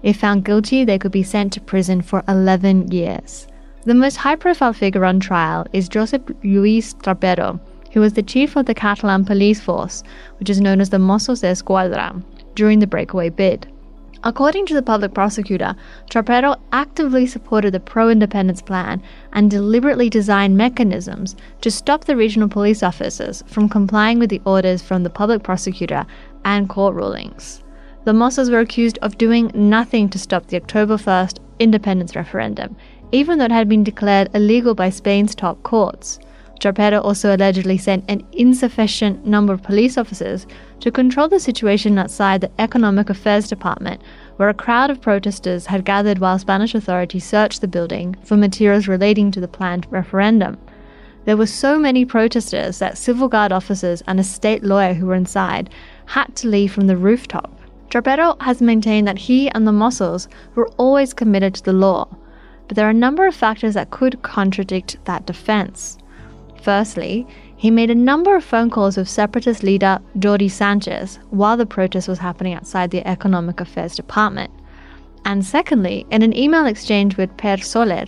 If 0.04 0.18
found 0.18 0.45
guilty, 0.45 0.86
they 0.86 1.00
could 1.00 1.12
be 1.12 1.24
sent 1.24 1.51
to 1.54 1.62
prison 1.62 2.04
for 2.04 2.24
11 2.27 2.92
years. 2.92 3.48
The 3.86 3.95
most 3.95 4.18
high 4.18 4.36
profile 4.36 4.74
figure 4.74 5.04
on 5.04 5.19
trial 5.19 5.66
is 5.74 5.89
Josep 5.89 6.25
Lluís 6.44 6.94
Trapero, 7.01 7.60
who 7.92 8.01
was 8.01 8.13
the 8.13 8.21
chief 8.21 8.56
of 8.56 8.68
the 8.68 8.75
Catalan 8.75 9.25
police 9.25 9.60
force, 9.60 10.04
which 10.38 10.50
is 10.50 10.62
known 10.62 10.80
as 10.80 10.92
the 10.92 10.98
Mossos 10.98 11.42
d'Esquadra, 11.42 12.21
during 12.54 12.77
the 12.77 12.88
breakaway 12.88 13.30
bid. 13.30 13.68
According 14.21 14.66
to 14.66 14.74
the 14.74 14.81
public 14.81 15.13
prosecutor, 15.13 15.75
Trapero 16.10 16.57
actively 16.74 17.25
supported 17.25 17.74
the 17.74 17.80
pro 17.80 18.10
independence 18.10 18.62
plan 18.62 19.01
and 19.31 19.50
deliberately 19.50 20.09
designed 20.09 20.57
mechanisms 20.57 21.38
to 21.61 21.71
stop 21.71 22.04
the 22.04 22.18
regional 22.18 22.49
police 22.49 22.83
officers 22.83 23.45
from 23.47 23.69
complying 23.69 24.19
with 24.19 24.30
the 24.30 24.42
orders 24.45 24.81
from 24.81 25.04
the 25.04 25.09
public 25.09 25.42
prosecutor 25.42 26.06
and 26.44 26.68
court 26.68 26.95
rulings. 26.95 27.64
The 28.04 28.11
Mossos 28.11 28.52
were 28.52 28.59
accused 28.59 28.97
of 29.02 29.18
doing 29.18 29.52
nothing 29.54 30.09
to 30.09 30.19
stop 30.19 30.47
the 30.47 30.57
October 30.57 30.97
1st 30.97 31.40
independence 31.59 32.14
referendum, 32.14 32.76
even 33.14 33.40
though 33.40 33.45
it 33.45 33.52
had 33.52 33.69
been 33.69 33.85
declared 33.85 34.30
illegal 34.33 34.76
by 34.76 34.90
Spain's 34.90 35.33
top 35.33 35.64
courts. 35.64 36.19
Trapero 36.59 37.01
also 37.01 37.33
allegedly 37.33 37.78
sent 37.78 38.04
an 38.09 38.25
insufficient 38.33 39.25
number 39.25 39.54
of 39.54 39.63
police 39.63 39.97
officers 39.97 40.45
to 40.81 40.92
control 40.92 41.30
the 41.30 41.39
situation 41.39 41.97
outside 41.97 42.42
the 42.42 42.51
Economic 42.59 43.09
Affairs 43.09 43.47
Department, 43.47 44.01
where 44.35 44.49
a 44.49 44.54
crowd 44.54 44.89
of 44.89 45.01
protesters 45.01 45.66
had 45.66 45.85
gathered 45.85 46.19
while 46.19 46.37
Spanish 46.37 46.75
authorities 46.75 47.23
searched 47.23 47.61
the 47.61 47.68
building 47.68 48.16
for 48.23 48.35
materials 48.35 48.87
relating 48.89 49.31
to 49.31 49.39
the 49.39 49.47
planned 49.47 49.87
referendum. 49.89 50.57
There 51.25 51.37
were 51.37 51.45
so 51.45 51.80
many 51.80 52.06
protesters 52.06 52.80
that 52.80 52.97
civil 52.97 53.28
guard 53.30 53.51
officers 53.51 54.01
and 54.07 54.19
a 54.19 54.23
state 54.23 54.63
lawyer 54.63 54.94
who 54.94 55.06
were 55.06 55.16
inside 55.16 55.69
had 56.07 56.35
to 56.37 56.47
leave 56.49 56.73
from 56.73 56.87
the 56.87 56.97
rooftop. 56.97 57.57
Trapero 57.89 58.35
has 58.42 58.61
maintained 58.61 59.07
that 59.07 59.18
he 59.18 59.49
and 59.51 59.66
the 59.66 59.71
Mossos 59.71 60.28
were 60.56 60.68
always 60.78 61.13
committed 61.13 61.56
to 61.56 61.63
the 61.63 61.73
law, 61.73 62.07
but 62.68 62.75
there 62.75 62.85
are 62.85 62.92
a 62.92 63.06
number 63.06 63.25
of 63.25 63.35
factors 63.35 63.73
that 63.75 63.92
could 63.92 64.21
contradict 64.21 64.97
that 65.06 65.25
defense. 65.25 65.97
Firstly, 66.61 67.25
he 67.56 67.71
made 67.71 67.89
a 67.89 67.95
number 67.95 68.35
of 68.35 68.44
phone 68.44 68.69
calls 68.69 68.97
with 68.97 69.09
separatist 69.09 69.63
leader 69.63 69.99
Jordi 70.18 70.49
Sanchez 70.49 71.19
while 71.30 71.57
the 71.57 71.66
protest 71.66 72.07
was 72.07 72.19
happening 72.19 72.54
outside 72.54 72.92
the 72.92 73.06
Economic 73.07 73.59
Affairs 73.59 73.95
Department. 73.95 74.51
And 75.25 75.45
secondly, 75.45 76.06
in 76.11 76.21
an 76.21 76.35
email 76.35 76.66
exchange 76.66 77.18
with 77.18 77.35
Pere 77.37 77.57
Soler, 77.57 78.06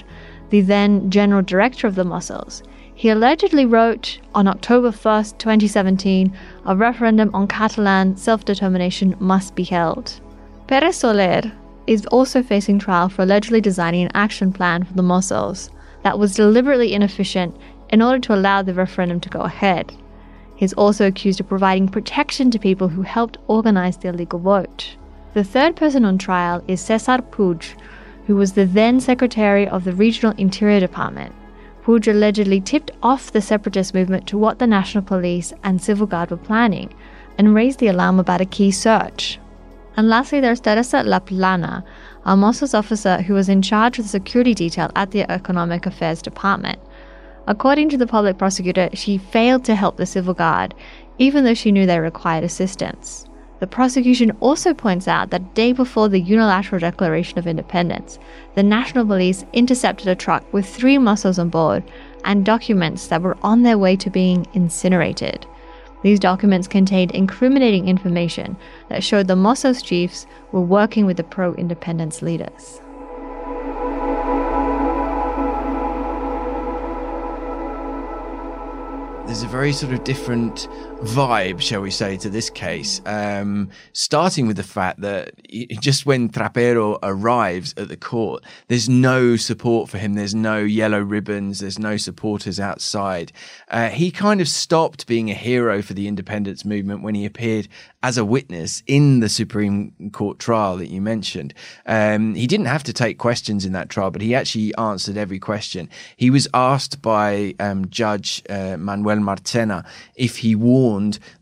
the 0.50 0.62
then 0.62 1.10
general 1.10 1.42
director 1.42 1.88
of 1.88 1.96
the 1.96 2.04
Mossos, 2.04 2.64
he 2.94 3.10
allegedly 3.10 3.66
wrote 3.66 4.20
on 4.36 4.48
October 4.48 4.92
1st, 4.92 5.38
2017, 5.38 6.38
a 6.66 6.76
referendum 6.76 7.32
on 7.34 7.48
Catalan 7.48 8.16
self 8.16 8.46
determination 8.46 9.16
must 9.20 9.56
be 9.56 9.64
held. 9.64 10.20
Pere 10.68 10.92
Soler 10.92 11.52
is 11.88 12.06
also 12.08 12.44
facing 12.44 12.80
trial 12.80 13.10
for 13.10 13.24
allegedly 13.24 13.60
designing 13.60 14.04
an 14.04 14.12
action 14.14 14.54
plan 14.54 14.84
for 14.84 14.94
the 14.94 15.02
Mossos 15.02 15.70
that 16.04 16.20
was 16.20 16.36
deliberately 16.36 16.94
inefficient 16.94 17.56
in 17.92 18.02
order 18.02 18.20
to 18.20 18.34
allow 18.34 18.62
the 18.62 18.74
referendum 18.74 19.20
to 19.20 19.30
go 19.30 19.42
ahead. 19.42 19.94
He's 20.56 20.74
also 20.74 21.08
accused 21.08 21.40
of 21.40 21.48
providing 21.48 21.88
protection 21.88 22.52
to 22.52 22.60
people 22.60 22.88
who 22.88 23.02
helped 23.02 23.38
organize 23.48 23.98
the 23.98 24.10
illegal 24.10 24.40
vote. 24.40 24.96
The 25.34 25.44
third 25.44 25.76
person 25.76 26.06
on 26.06 26.18
trial 26.18 26.64
is 26.68 26.82
Cesar 26.82 27.20
Puig, 27.20 27.74
who 28.28 28.36
was 28.36 28.54
the 28.54 28.66
then 28.66 29.00
secretary 29.00 29.68
of 29.68 29.84
the 29.84 29.94
Regional 29.94 30.36
Interior 30.38 30.80
Department. 30.80 31.34
Puig 31.84 32.08
allegedly 32.08 32.62
tipped 32.62 32.92
off 33.02 33.32
the 33.32 33.42
separatist 33.42 33.94
movement 33.94 34.28
to 34.28 34.38
what 34.38 34.60
the 34.60 34.68
National 34.68 35.04
Police 35.04 35.52
and 35.64 35.82
Civil 35.82 36.06
Guard 36.06 36.30
were 36.30 36.38
planning 36.38 36.94
and 37.38 37.56
raised 37.56 37.80
the 37.80 37.88
alarm 37.88 38.20
about 38.20 38.42
a 38.42 38.46
key 38.46 38.72
search. 38.72 39.40
And 39.98 40.08
lastly, 40.08 40.40
there's 40.40 40.60
Teresa 40.60 40.98
Laplana, 40.98 41.84
a 42.24 42.36
Mossos 42.36 42.78
officer 42.78 43.22
who 43.24 43.34
was 43.34 43.50
in 43.50 43.62
charge 43.62 43.98
of 43.98 44.06
the 44.06 44.10
security 44.10 44.54
detail 44.54 44.92
at 44.96 45.12
the 45.12 45.30
Economic 45.30 45.86
Affairs 45.86 46.22
Department. 46.22 46.80
According 47.52 47.90
to 47.90 47.98
the 47.98 48.08
public 48.08 48.38
prosecutor, 48.38 48.90
she 48.94 49.18
failed 49.18 49.66
to 49.66 49.76
help 49.76 49.98
the 49.98 50.06
Civil 50.06 50.34
Guard, 50.34 50.74
even 51.18 51.44
though 51.44 51.54
she 51.54 51.74
knew 51.74 51.86
they 51.86 52.00
required 52.00 52.46
assistance. 52.46 53.26
The 53.60 53.68
prosecution 53.68 54.32
also 54.40 54.74
points 54.74 55.06
out 55.06 55.32
that 55.32 55.54
day 55.54 55.74
before 55.74 56.08
the 56.08 56.22
unilateral 56.22 56.80
declaration 56.80 57.38
of 57.38 57.48
independence, 57.48 58.20
the 58.56 58.64
National 58.64 59.06
Police 59.06 59.44
intercepted 59.52 60.08
a 60.08 60.16
truck 60.16 60.46
with 60.54 60.66
three 60.66 60.96
Mossos 60.96 61.38
on 61.38 61.50
board 61.50 61.84
and 62.24 62.46
documents 62.46 63.08
that 63.08 63.22
were 63.22 63.36
on 63.44 63.64
their 63.64 63.78
way 63.78 63.98
to 63.98 64.10
being 64.10 64.48
incinerated. 64.54 65.46
These 66.04 66.22
documents 66.22 66.70
contained 66.70 67.12
incriminating 67.12 67.90
information 67.90 68.56
that 68.88 69.04
showed 69.04 69.28
the 69.28 69.36
Mossos 69.36 69.84
chiefs 69.84 70.26
were 70.54 70.62
working 70.62 71.06
with 71.06 71.18
the 71.18 71.26
pro 71.26 71.54
independence 71.56 72.22
leaders. 72.22 72.80
There's 79.32 79.44
a 79.44 79.48
very 79.48 79.72
sort 79.72 79.94
of 79.94 80.04
different 80.04 80.68
vibe, 81.02 81.60
shall 81.60 81.82
we 81.82 81.90
say, 81.90 82.16
to 82.16 82.30
this 82.30 82.50
case. 82.50 83.02
Um, 83.08 83.70
starting 83.92 84.46
with 84.46 84.56
the 84.56 84.64
fact 84.64 85.02
that 85.02 85.34
just 85.80 86.06
when 86.06 86.30
Trapero 86.30 87.00
arrives 87.02 87.74
at 87.76 87.88
the 87.88 87.98
court, 87.98 88.44
there's 88.68 88.88
no 88.88 89.36
support 89.36 89.90
for 89.90 89.98
him. 89.98 90.14
There's 90.14 90.36
no 90.36 90.60
yellow 90.60 91.00
ribbons. 91.00 91.60
There's 91.60 91.80
no 91.80 91.98
supporters 91.98 92.60
outside. 92.60 93.32
Uh, 93.70 93.90
he 93.90 94.12
kind 94.12 94.42
of 94.42 94.48
stopped 94.48 95.08
being 95.08 95.32
a 95.32 95.34
hero 95.34 95.82
for 95.82 95.94
the 95.94 96.08
independence 96.08 96.64
movement 96.64 97.02
when 97.02 97.16
he 97.16 97.26
appeared 97.26 97.68
as 98.04 98.18
a 98.18 98.26
witness 98.26 98.84
in 98.86 99.22
the 99.22 99.30
Supreme 99.30 100.12
Court 100.12 100.38
trial 100.38 100.78
that 100.78 100.88
you 100.88 101.02
mentioned. 101.02 101.54
Um, 101.88 102.36
he 102.36 102.46
didn't 102.46 102.66
have 102.68 102.84
to 102.84 102.94
take 102.94 103.18
questions 103.18 103.66
in 103.66 103.74
that 103.74 103.90
trial, 103.90 104.12
but 104.12 104.22
he 104.22 104.36
actually 104.36 104.74
answered 104.76 105.18
every 105.18 105.40
question. 105.40 105.90
He 106.16 106.30
was 106.30 106.48
asked 106.54 107.02
by 107.02 107.56
um, 107.60 107.90
Judge 107.90 108.44
uh, 108.50 108.78
Manuel 108.78 109.18
Marchena 109.18 109.86
if 110.16 110.38
he 110.38 110.56
warned 110.56 110.91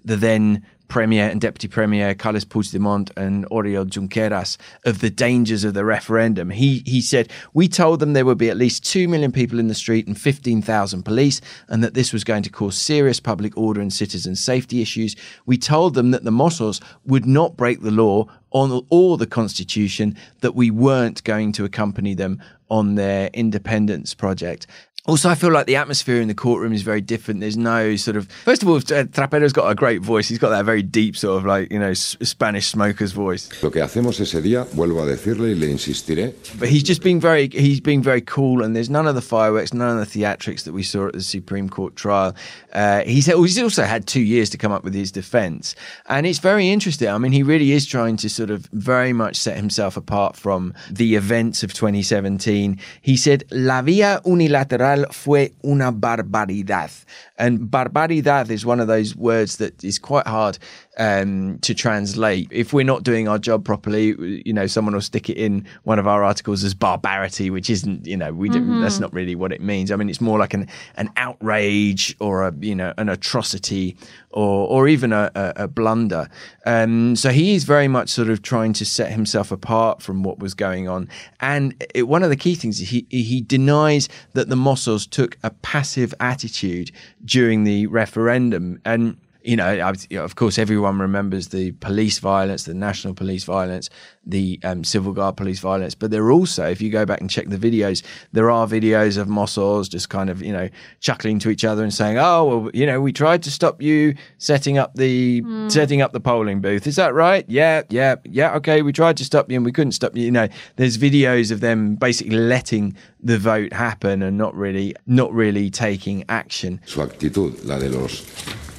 the 0.05 0.15
then 0.15 0.65
Premier 0.89 1.29
and 1.29 1.39
Deputy 1.39 1.67
Premier 1.67 2.15
Carles 2.15 2.43
Puigdemont 2.43 3.11
and 3.15 3.47
Oriol 3.49 3.85
Junqueras 3.85 4.57
of 4.85 4.99
the 4.99 5.11
dangers 5.11 5.63
of 5.63 5.75
the 5.75 5.85
referendum. 5.85 6.49
He 6.49 6.83
he 6.85 6.99
said, 6.99 7.31
"We 7.53 7.67
told 7.67 7.99
them 7.99 8.13
there 8.13 8.25
would 8.25 8.39
be 8.39 8.49
at 8.49 8.57
least 8.57 8.83
2 8.85 9.07
million 9.07 9.31
people 9.31 9.59
in 9.59 9.67
the 9.67 9.75
street 9.75 10.07
and 10.07 10.19
15,000 10.19 11.03
police 11.03 11.41
and 11.69 11.83
that 11.83 11.93
this 11.93 12.11
was 12.11 12.23
going 12.23 12.43
to 12.43 12.49
cause 12.49 12.75
serious 12.75 13.19
public 13.19 13.55
order 13.55 13.79
and 13.79 13.93
citizen 13.93 14.35
safety 14.35 14.81
issues. 14.81 15.15
We 15.45 15.57
told 15.57 15.93
them 15.93 16.09
that 16.11 16.23
the 16.23 16.31
Mossos 16.31 16.81
would 17.05 17.25
not 17.25 17.55
break 17.55 17.81
the 17.81 17.91
law 17.91 18.25
on 18.51 18.83
or 18.89 19.17
the 19.17 19.27
constitution 19.27 20.17
that 20.41 20.55
we 20.55 20.71
weren't 20.71 21.23
going 21.23 21.51
to 21.51 21.65
accompany 21.65 22.15
them 22.15 22.41
on 22.69 22.95
their 22.95 23.29
independence 23.33 24.13
project. 24.13 24.67
Also, 25.09 25.27
I 25.27 25.33
feel 25.33 25.51
like 25.51 25.65
the 25.65 25.75
atmosphere 25.75 26.21
in 26.21 26.27
the 26.27 26.35
courtroom 26.35 26.71
is 26.71 26.83
very 26.83 27.01
different. 27.01 27.39
There's 27.39 27.57
no 27.57 27.95
sort 27.95 28.15
of. 28.15 28.29
First 28.43 28.61
of 28.61 28.69
all, 28.69 28.79
Trapero's 28.79 29.53
got 29.53 29.67
a 29.67 29.73
great 29.73 30.01
voice. 30.03 30.27
He's 30.27 30.37
got 30.37 30.49
that 30.49 30.65
very 30.65 30.83
deep 30.83 31.17
sort 31.17 31.39
of 31.39 31.45
like 31.47 31.71
you 31.71 31.79
know 31.79 31.93
Spanish 31.93 32.67
smoker's 32.67 33.11
voice. 33.11 33.49
Lo 33.63 33.71
que 33.71 33.81
hacemos 33.81 34.19
ese 34.19 34.39
día, 34.43 34.65
vuelvo 34.65 35.01
a 35.01 35.07
decirle 35.07 35.47
y 35.47 35.59
le 35.59 35.67
insistiré. 35.67 36.35
But 36.59 36.69
he's 36.69 36.83
just 36.83 37.01
being 37.01 37.19
very. 37.19 37.49
He's 37.49 37.79
being 37.79 38.03
very 38.03 38.21
cool, 38.21 38.61
and 38.61 38.75
there's 38.75 38.89
none 38.89 39.07
of 39.07 39.15
the 39.15 39.21
fireworks, 39.21 39.73
none 39.73 39.97
of 39.97 40.13
the 40.13 40.19
theatrics 40.19 40.63
that 40.65 40.73
we 40.73 40.83
saw 40.83 41.07
at 41.07 41.13
the 41.13 41.23
Supreme 41.23 41.69
Court 41.69 41.95
trial. 41.95 42.35
Uh, 42.73 43.01
he's 43.01 43.25
he's 43.25 43.59
also 43.59 43.85
had 43.85 44.05
two 44.05 44.21
years 44.21 44.51
to 44.51 44.57
come 44.59 44.71
up 44.71 44.83
with 44.83 44.93
his 44.93 45.11
defence, 45.11 45.73
and 46.07 46.27
it's 46.27 46.39
very 46.39 46.69
interesting. 46.69 47.07
I 47.07 47.17
mean, 47.17 47.31
he 47.31 47.41
really 47.41 47.71
is 47.71 47.87
trying 47.87 48.17
to 48.17 48.29
sort 48.29 48.51
of 48.51 48.67
very 48.73 49.13
much 49.13 49.37
set 49.37 49.57
himself 49.57 49.97
apart 49.97 50.35
from 50.35 50.73
the 50.91 51.15
events 51.15 51.63
of 51.63 51.73
2017. 51.73 52.58
He 53.01 53.17
said, 53.17 53.43
"La 53.51 53.81
vía 53.81 54.21
unilateral." 54.25 55.05
fue 55.11 55.53
una 55.63 55.91
barbaridad. 55.91 56.91
And 57.37 57.69
barbaridad 57.69 58.49
is 58.49 58.65
one 58.65 58.79
of 58.79 58.87
those 58.87 59.15
words 59.15 59.57
that 59.57 59.83
is 59.83 59.99
quite 59.99 60.27
hard 60.27 60.57
um, 60.97 61.59
to 61.59 61.73
translate. 61.73 62.47
If 62.51 62.73
we're 62.73 62.85
not 62.85 63.03
doing 63.03 63.27
our 63.27 63.39
job 63.39 63.63
properly, 63.63 64.15
you 64.45 64.53
know, 64.53 64.67
someone 64.67 64.93
will 64.93 65.01
stick 65.01 65.29
it 65.29 65.37
in 65.37 65.65
one 65.83 65.99
of 65.99 66.07
our 66.07 66.23
articles 66.23 66.63
as 66.63 66.73
barbarity, 66.73 67.49
which 67.49 67.69
isn't, 67.69 68.05
you 68.05 68.17
know, 68.17 68.33
we 68.33 68.49
mm-hmm. 68.49 68.81
that's 68.81 68.99
not 68.99 69.13
really 69.13 69.35
what 69.35 69.51
it 69.51 69.61
means. 69.61 69.91
I 69.91 69.95
mean, 69.95 70.09
it's 70.09 70.21
more 70.21 70.37
like 70.37 70.53
an 70.53 70.67
an 70.97 71.09
outrage 71.15 72.15
or 72.19 72.47
a, 72.47 72.53
you 72.59 72.75
know, 72.75 72.93
an 72.97 73.09
atrocity 73.09 73.95
or 74.31 74.67
or 74.67 74.87
even 74.87 75.11
a, 75.11 75.31
a, 75.35 75.53
a 75.63 75.67
blunder. 75.67 76.29
Um, 76.65 77.15
so 77.15 77.29
he 77.29 77.55
is 77.55 77.63
very 77.63 77.87
much 77.87 78.09
sort 78.09 78.29
of 78.29 78.41
trying 78.41 78.73
to 78.73 78.85
set 78.85 79.11
himself 79.11 79.51
apart 79.51 80.01
from 80.01 80.23
what 80.23 80.39
was 80.39 80.53
going 80.53 80.87
on. 80.87 81.09
And 81.39 81.83
it, 81.93 82.07
one 82.07 82.23
of 82.23 82.29
the 82.29 82.35
key 82.35 82.55
things 82.55 82.79
he 82.79 83.05
he 83.09 83.41
denies 83.41 84.09
that 84.33 84.49
the 84.49 84.55
Mossos 84.55 85.09
took 85.09 85.37
a 85.43 85.49
passive 85.49 86.13
attitude 86.19 86.91
during 87.25 87.63
the 87.63 87.87
referendum 87.87 88.79
and 88.85 89.17
you 89.49 89.55
know, 89.55 89.93
of 90.23 90.35
course, 90.35 90.59
everyone 90.59 90.99
remembers 90.99 91.47
the 91.47 91.71
police 91.73 92.19
violence, 92.19 92.65
the 92.65 92.75
national 92.75 93.15
police 93.15 93.43
violence, 93.43 93.89
the 94.23 94.59
um, 94.63 94.83
civil 94.83 95.11
guard 95.11 95.37
police 95.37 95.59
violence. 95.59 95.95
But 95.95 96.11
there 96.11 96.23
are 96.23 96.31
also, 96.31 96.69
if 96.69 96.81
you 96.81 96.91
go 96.91 97.03
back 97.03 97.19
and 97.19 97.31
check 97.31 97.49
the 97.49 97.57
videos, 97.57 98.03
there 98.31 98.51
are 98.51 98.67
videos 98.67 99.17
of 99.17 99.27
Mossos 99.27 99.89
just 99.89 100.09
kind 100.09 100.29
of, 100.29 100.43
you 100.43 100.53
know, 100.53 100.69
chuckling 100.99 101.39
to 101.39 101.49
each 101.49 101.65
other 101.65 101.81
and 101.81 101.91
saying, 101.91 102.19
"Oh, 102.19 102.45
well, 102.45 102.71
you 102.75 102.85
know, 102.85 103.01
we 103.01 103.11
tried 103.11 103.41
to 103.43 103.51
stop 103.51 103.81
you 103.81 104.13
setting 104.37 104.77
up 104.77 104.93
the 104.93 105.41
mm. 105.41 105.71
setting 105.71 106.03
up 106.03 106.13
the 106.13 106.19
polling 106.19 106.61
booth. 106.61 106.85
Is 106.85 106.97
that 106.97 107.15
right? 107.15 107.43
Yeah, 107.47 107.81
yeah, 107.89 108.15
yeah. 108.25 108.55
Okay, 108.57 108.83
we 108.83 108.93
tried 108.93 109.17
to 109.17 109.25
stop 109.25 109.49
you 109.49 109.55
and 109.55 109.65
we 109.65 109.71
couldn't 109.71 109.93
stop 109.93 110.15
you. 110.15 110.25
You 110.25 110.31
know, 110.31 110.47
there's 110.75 110.99
videos 110.99 111.51
of 111.51 111.59
them 111.61 111.95
basically 111.95 112.37
letting 112.37 112.95
the 113.19 113.39
vote 113.39 113.73
happen 113.73 114.21
and 114.21 114.37
not 114.37 114.53
really, 114.53 114.95
not 115.07 115.33
really 115.33 115.71
taking 115.71 116.23
action. 116.29 116.79
Su 116.85 117.01
actitud, 117.01 117.65
la 117.65 117.79
de 117.79 117.89
los 117.89 118.21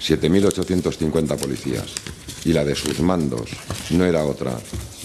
7.850 0.01 1.37
policías 1.37 1.87
y 2.45 2.53
la 2.53 2.65
de 2.65 2.75
sus 2.75 3.01
mandos 3.01 3.51
no 3.91 4.05
era 4.05 4.25
otra 4.25 4.59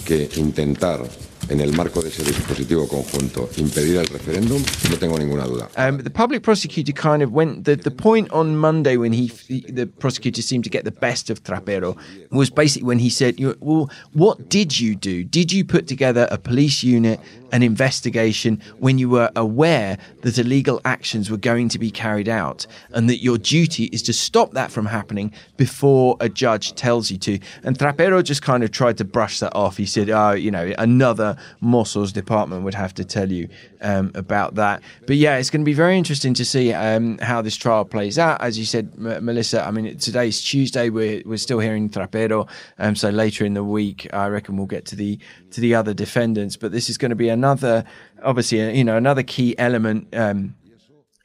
que 0.04 0.28
intentar 0.36 1.02
en 1.48 1.60
el 1.60 1.72
marco 1.72 2.02
de 2.02 2.08
ese 2.08 2.24
dispositivo 2.24 2.88
conjunto 2.88 3.48
impedir 3.56 3.96
el 3.98 4.06
referéndum, 4.06 4.62
no 4.90 4.96
tengo 4.96 5.18
ninguna 5.18 5.44
duda. 5.44 5.68
Um, 5.76 5.98
the 5.98 6.10
public 6.10 6.42
prosecutor 6.42 6.92
kind 6.92 7.22
of 7.22 7.30
went 7.32 7.64
the, 7.64 7.76
the 7.76 7.90
point 7.90 8.30
on 8.32 8.56
Monday 8.56 8.96
when 8.96 9.12
he 9.12 9.28
the 9.68 9.86
prosecutor 9.86 10.42
seemed 10.42 10.64
to 10.64 10.70
get 10.70 10.84
the 10.84 10.90
best 10.90 11.30
of 11.30 11.42
Trapero 11.44 11.96
was 12.30 12.50
basically 12.50 12.86
when 12.86 12.98
he 12.98 13.10
said, 13.10 13.36
"Well, 13.60 13.90
what 14.12 14.48
did 14.48 14.80
you 14.80 14.96
do? 14.96 15.24
Did 15.24 15.52
you 15.52 15.64
put 15.64 15.86
together 15.86 16.26
a 16.30 16.38
police 16.38 16.82
unit, 16.82 17.20
an 17.52 17.62
investigation 17.62 18.60
when 18.78 18.98
you 18.98 19.08
were 19.08 19.30
aware 19.36 19.98
that 20.22 20.38
illegal 20.38 20.80
actions 20.84 21.30
were 21.30 21.36
going 21.36 21.68
to 21.68 21.78
be 21.78 21.90
carried 21.90 22.28
out, 22.28 22.66
and 22.90 23.08
that 23.08 23.22
your 23.22 23.38
duty 23.38 23.84
is 23.84 24.02
to 24.02 24.12
stop 24.12 24.52
that 24.52 24.70
from 24.70 24.86
happening 24.86 25.32
before 25.56 26.16
a 26.20 26.28
judge 26.28 26.74
tells 26.74 27.10
you 27.10 27.18
to?" 27.18 27.38
And 27.62 27.78
Trapero 27.78 28.22
just 28.22 28.42
kind 28.42 28.62
of 28.64 28.70
tried 28.70 28.98
to 28.98 29.04
brush 29.04 29.40
that 29.40 29.54
off. 29.54 29.76
He 29.76 29.86
said, 29.86 30.10
"Oh, 30.10 30.32
you 30.32 30.50
know, 30.50 30.72
another." 30.78 31.36
Mossos 31.62 32.12
department 32.12 32.62
would 32.62 32.74
have 32.74 32.94
to 32.94 33.04
tell 33.04 33.30
you 33.30 33.48
um, 33.86 34.10
about 34.14 34.56
that. 34.56 34.82
But 35.06 35.16
yeah, 35.16 35.36
it's 35.36 35.48
going 35.48 35.60
to 35.60 35.64
be 35.64 35.72
very 35.72 35.96
interesting 35.96 36.34
to 36.34 36.44
see 36.44 36.72
um, 36.72 37.18
how 37.18 37.40
this 37.40 37.56
trial 37.56 37.84
plays 37.84 38.18
out. 38.18 38.40
As 38.40 38.58
you 38.58 38.64
said, 38.64 38.92
M- 38.98 39.24
Melissa, 39.24 39.64
I 39.64 39.70
mean, 39.70 39.96
today's 39.98 40.42
Tuesday. 40.42 40.90
We're, 40.90 41.22
we're 41.24 41.38
still 41.38 41.60
hearing 41.60 41.88
Trapero. 41.88 42.48
Um, 42.78 42.96
so 42.96 43.10
later 43.10 43.44
in 43.44 43.54
the 43.54 43.62
week, 43.64 44.08
I 44.12 44.26
reckon 44.26 44.56
we'll 44.56 44.66
get 44.66 44.86
to 44.86 44.96
the 44.96 45.18
to 45.52 45.60
the 45.60 45.74
other 45.74 45.94
defendants. 45.94 46.56
But 46.56 46.72
this 46.72 46.90
is 46.90 46.98
going 46.98 47.10
to 47.10 47.16
be 47.16 47.28
another, 47.28 47.84
obviously, 48.22 48.76
you 48.76 48.84
know, 48.84 48.96
another 48.96 49.22
key 49.22 49.56
element. 49.56 50.08
Um, 50.12 50.56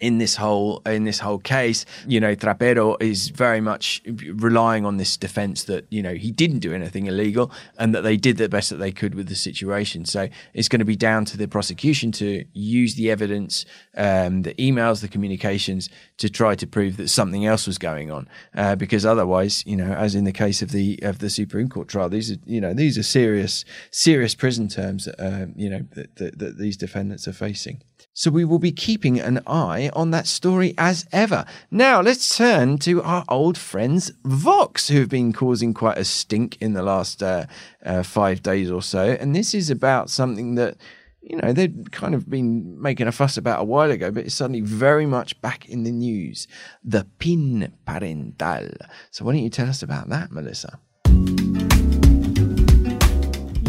in 0.01 0.17
this 0.17 0.35
whole 0.35 0.81
in 0.85 1.03
this 1.05 1.19
whole 1.19 1.37
case, 1.37 1.85
you 2.07 2.19
know, 2.19 2.35
Trapero 2.35 2.97
is 2.99 3.29
very 3.29 3.61
much 3.61 4.01
relying 4.33 4.85
on 4.85 4.97
this 4.97 5.15
defence 5.15 5.63
that 5.65 5.85
you 5.89 6.01
know 6.01 6.15
he 6.15 6.31
didn't 6.31 6.59
do 6.59 6.73
anything 6.73 7.05
illegal 7.05 7.51
and 7.77 7.95
that 7.95 8.01
they 8.01 8.17
did 8.17 8.37
the 8.37 8.49
best 8.49 8.71
that 8.71 8.77
they 8.77 8.91
could 8.91 9.15
with 9.15 9.29
the 9.29 9.35
situation. 9.35 10.03
So 10.03 10.27
it's 10.53 10.67
going 10.67 10.79
to 10.79 10.85
be 10.85 10.95
down 10.95 11.25
to 11.25 11.37
the 11.37 11.47
prosecution 11.47 12.11
to 12.13 12.43
use 12.53 12.95
the 12.95 13.11
evidence, 13.11 13.65
um, 13.95 14.41
the 14.41 14.55
emails, 14.55 15.01
the 15.01 15.07
communications 15.07 15.89
to 16.17 16.29
try 16.29 16.55
to 16.55 16.65
prove 16.65 16.97
that 16.97 17.09
something 17.09 17.45
else 17.45 17.67
was 17.67 17.77
going 17.77 18.11
on. 18.11 18.27
Uh, 18.55 18.75
because 18.75 19.05
otherwise, 19.05 19.63
you 19.67 19.75
know, 19.75 19.93
as 19.93 20.15
in 20.15 20.23
the 20.23 20.33
case 20.33 20.63
of 20.63 20.71
the 20.71 20.99
of 21.03 21.19
the 21.19 21.29
Supreme 21.29 21.69
Court 21.69 21.87
trial, 21.87 22.09
these 22.09 22.31
are 22.31 22.37
you 22.45 22.59
know 22.59 22.73
these 22.73 22.97
are 22.97 23.03
serious 23.03 23.63
serious 23.91 24.33
prison 24.33 24.67
terms 24.67 25.07
uh, 25.07 25.45
you 25.55 25.69
know 25.69 25.85
that, 25.91 26.15
that, 26.15 26.39
that 26.39 26.57
these 26.57 26.75
defendants 26.75 27.27
are 27.27 27.33
facing. 27.33 27.83
So 28.21 28.29
we 28.29 28.45
will 28.45 28.59
be 28.59 28.71
keeping 28.71 29.19
an 29.19 29.41
eye 29.47 29.89
on 29.93 30.11
that 30.11 30.27
story 30.27 30.75
as 30.77 31.07
ever. 31.11 31.43
Now, 31.71 32.01
let's 32.01 32.37
turn 32.37 32.77
to 32.77 33.01
our 33.01 33.25
old 33.27 33.57
friends 33.57 34.11
Vox, 34.23 34.89
who 34.89 34.99
have 34.99 35.09
been 35.09 35.33
causing 35.33 35.73
quite 35.73 35.97
a 35.97 36.05
stink 36.05 36.55
in 36.61 36.73
the 36.73 36.83
last 36.83 37.23
uh, 37.23 37.47
uh, 37.83 38.03
five 38.03 38.43
days 38.43 38.69
or 38.69 38.83
so. 38.83 39.17
And 39.19 39.35
this 39.35 39.55
is 39.55 39.71
about 39.71 40.11
something 40.11 40.53
that 40.53 40.77
you 41.23 41.37
know, 41.37 41.51
they'd 41.51 41.91
kind 41.91 42.13
of 42.13 42.29
been 42.29 42.79
making 42.79 43.07
a 43.07 43.11
fuss 43.11 43.37
about 43.37 43.61
a 43.61 43.63
while 43.63 43.89
ago, 43.89 44.11
but 44.11 44.25
it's 44.25 44.35
suddenly 44.35 44.61
very 44.61 45.07
much 45.07 45.41
back 45.41 45.67
in 45.67 45.81
the 45.81 45.91
news. 45.91 46.47
The 46.83 47.07
PIN 47.17 47.73
parental. 47.87 48.69
So, 49.09 49.25
why 49.25 49.31
don't 49.31 49.41
you 49.41 49.49
tell 49.49 49.67
us 49.67 49.81
about 49.81 50.09
that, 50.09 50.31
Melissa? 50.31 50.79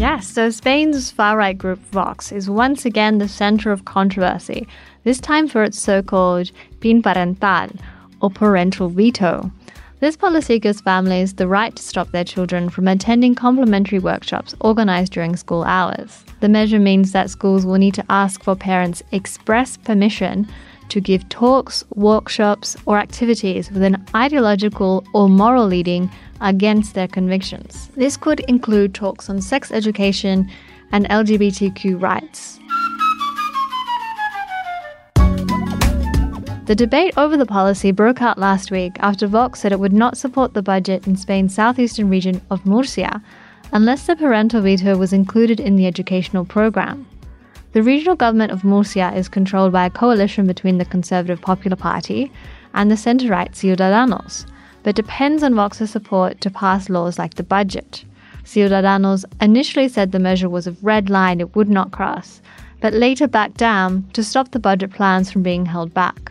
Yes, 0.02 0.26
so 0.26 0.50
Spain's 0.50 1.12
far 1.12 1.36
right 1.36 1.56
group 1.56 1.78
Vox 1.92 2.32
is 2.32 2.50
once 2.50 2.84
again 2.84 3.18
the 3.18 3.28
center 3.28 3.70
of 3.70 3.84
controversy, 3.84 4.66
this 5.04 5.20
time 5.20 5.46
for 5.46 5.62
its 5.62 5.78
so 5.78 6.02
called 6.02 6.50
PIN 6.80 7.02
parental, 7.02 7.68
or 8.20 8.28
parental 8.28 8.88
veto. 8.88 9.52
This 10.00 10.16
policy 10.16 10.58
gives 10.58 10.80
families 10.80 11.34
the 11.34 11.46
right 11.46 11.76
to 11.76 11.80
stop 11.80 12.10
their 12.10 12.24
children 12.24 12.68
from 12.68 12.88
attending 12.88 13.36
complementary 13.36 14.00
workshops 14.00 14.56
organized 14.60 15.12
during 15.12 15.36
school 15.36 15.62
hours. 15.62 16.24
The 16.40 16.48
measure 16.48 16.80
means 16.80 17.12
that 17.12 17.30
schools 17.30 17.64
will 17.64 17.78
need 17.78 17.94
to 17.94 18.04
ask 18.10 18.42
for 18.42 18.56
parents' 18.56 19.04
express 19.12 19.76
permission 19.76 20.48
to 20.92 21.00
give 21.00 21.26
talks, 21.30 21.84
workshops, 21.94 22.76
or 22.84 22.98
activities 22.98 23.70
with 23.70 23.82
an 23.82 24.04
ideological 24.14 25.02
or 25.14 25.26
moral 25.26 25.66
leading 25.66 26.10
against 26.42 26.94
their 26.94 27.08
convictions. 27.08 27.88
This 27.96 28.18
could 28.18 28.40
include 28.40 28.92
talks 28.92 29.30
on 29.30 29.40
sex 29.40 29.72
education 29.72 30.50
and 30.92 31.08
LGBTQ 31.08 31.98
rights. 31.98 32.58
The 36.66 36.74
debate 36.76 37.14
over 37.16 37.38
the 37.38 37.46
policy 37.46 37.90
broke 37.90 38.20
out 38.20 38.36
last 38.36 38.70
week 38.70 38.92
after 39.00 39.26
Vox 39.26 39.60
said 39.60 39.72
it 39.72 39.80
would 39.80 39.94
not 39.94 40.18
support 40.18 40.52
the 40.52 40.62
budget 40.62 41.06
in 41.06 41.16
Spain's 41.16 41.54
southeastern 41.54 42.10
region 42.10 42.42
of 42.50 42.66
Murcia 42.66 43.22
unless 43.72 44.06
the 44.06 44.14
parental 44.14 44.60
veto 44.60 44.98
was 44.98 45.14
included 45.14 45.58
in 45.58 45.76
the 45.76 45.86
educational 45.86 46.44
program. 46.44 47.06
The 47.72 47.82
regional 47.82 48.16
government 48.16 48.52
of 48.52 48.64
Murcia 48.64 49.14
is 49.16 49.30
controlled 49.30 49.72
by 49.72 49.86
a 49.86 49.90
coalition 49.90 50.46
between 50.46 50.76
the 50.76 50.84
Conservative 50.84 51.40
Popular 51.40 51.74
Party 51.74 52.30
and 52.74 52.90
the 52.90 52.98
centre 52.98 53.28
right 53.28 53.50
Ciudadanos, 53.50 54.44
but 54.82 54.94
depends 54.94 55.42
on 55.42 55.54
Vox's 55.54 55.90
support 55.90 56.38
to 56.42 56.50
pass 56.50 56.90
laws 56.90 57.18
like 57.18 57.34
the 57.34 57.42
budget. 57.42 58.04
Ciudadanos 58.44 59.24
initially 59.40 59.88
said 59.88 60.12
the 60.12 60.18
measure 60.18 60.50
was 60.50 60.66
a 60.66 60.76
red 60.82 61.08
line 61.08 61.40
it 61.40 61.56
would 61.56 61.70
not 61.70 61.92
cross, 61.92 62.42
but 62.82 62.92
later 62.92 63.26
backed 63.26 63.56
down 63.56 64.06
to 64.12 64.22
stop 64.22 64.50
the 64.50 64.58
budget 64.58 64.90
plans 64.90 65.32
from 65.32 65.42
being 65.42 65.64
held 65.64 65.94
back. 65.94 66.30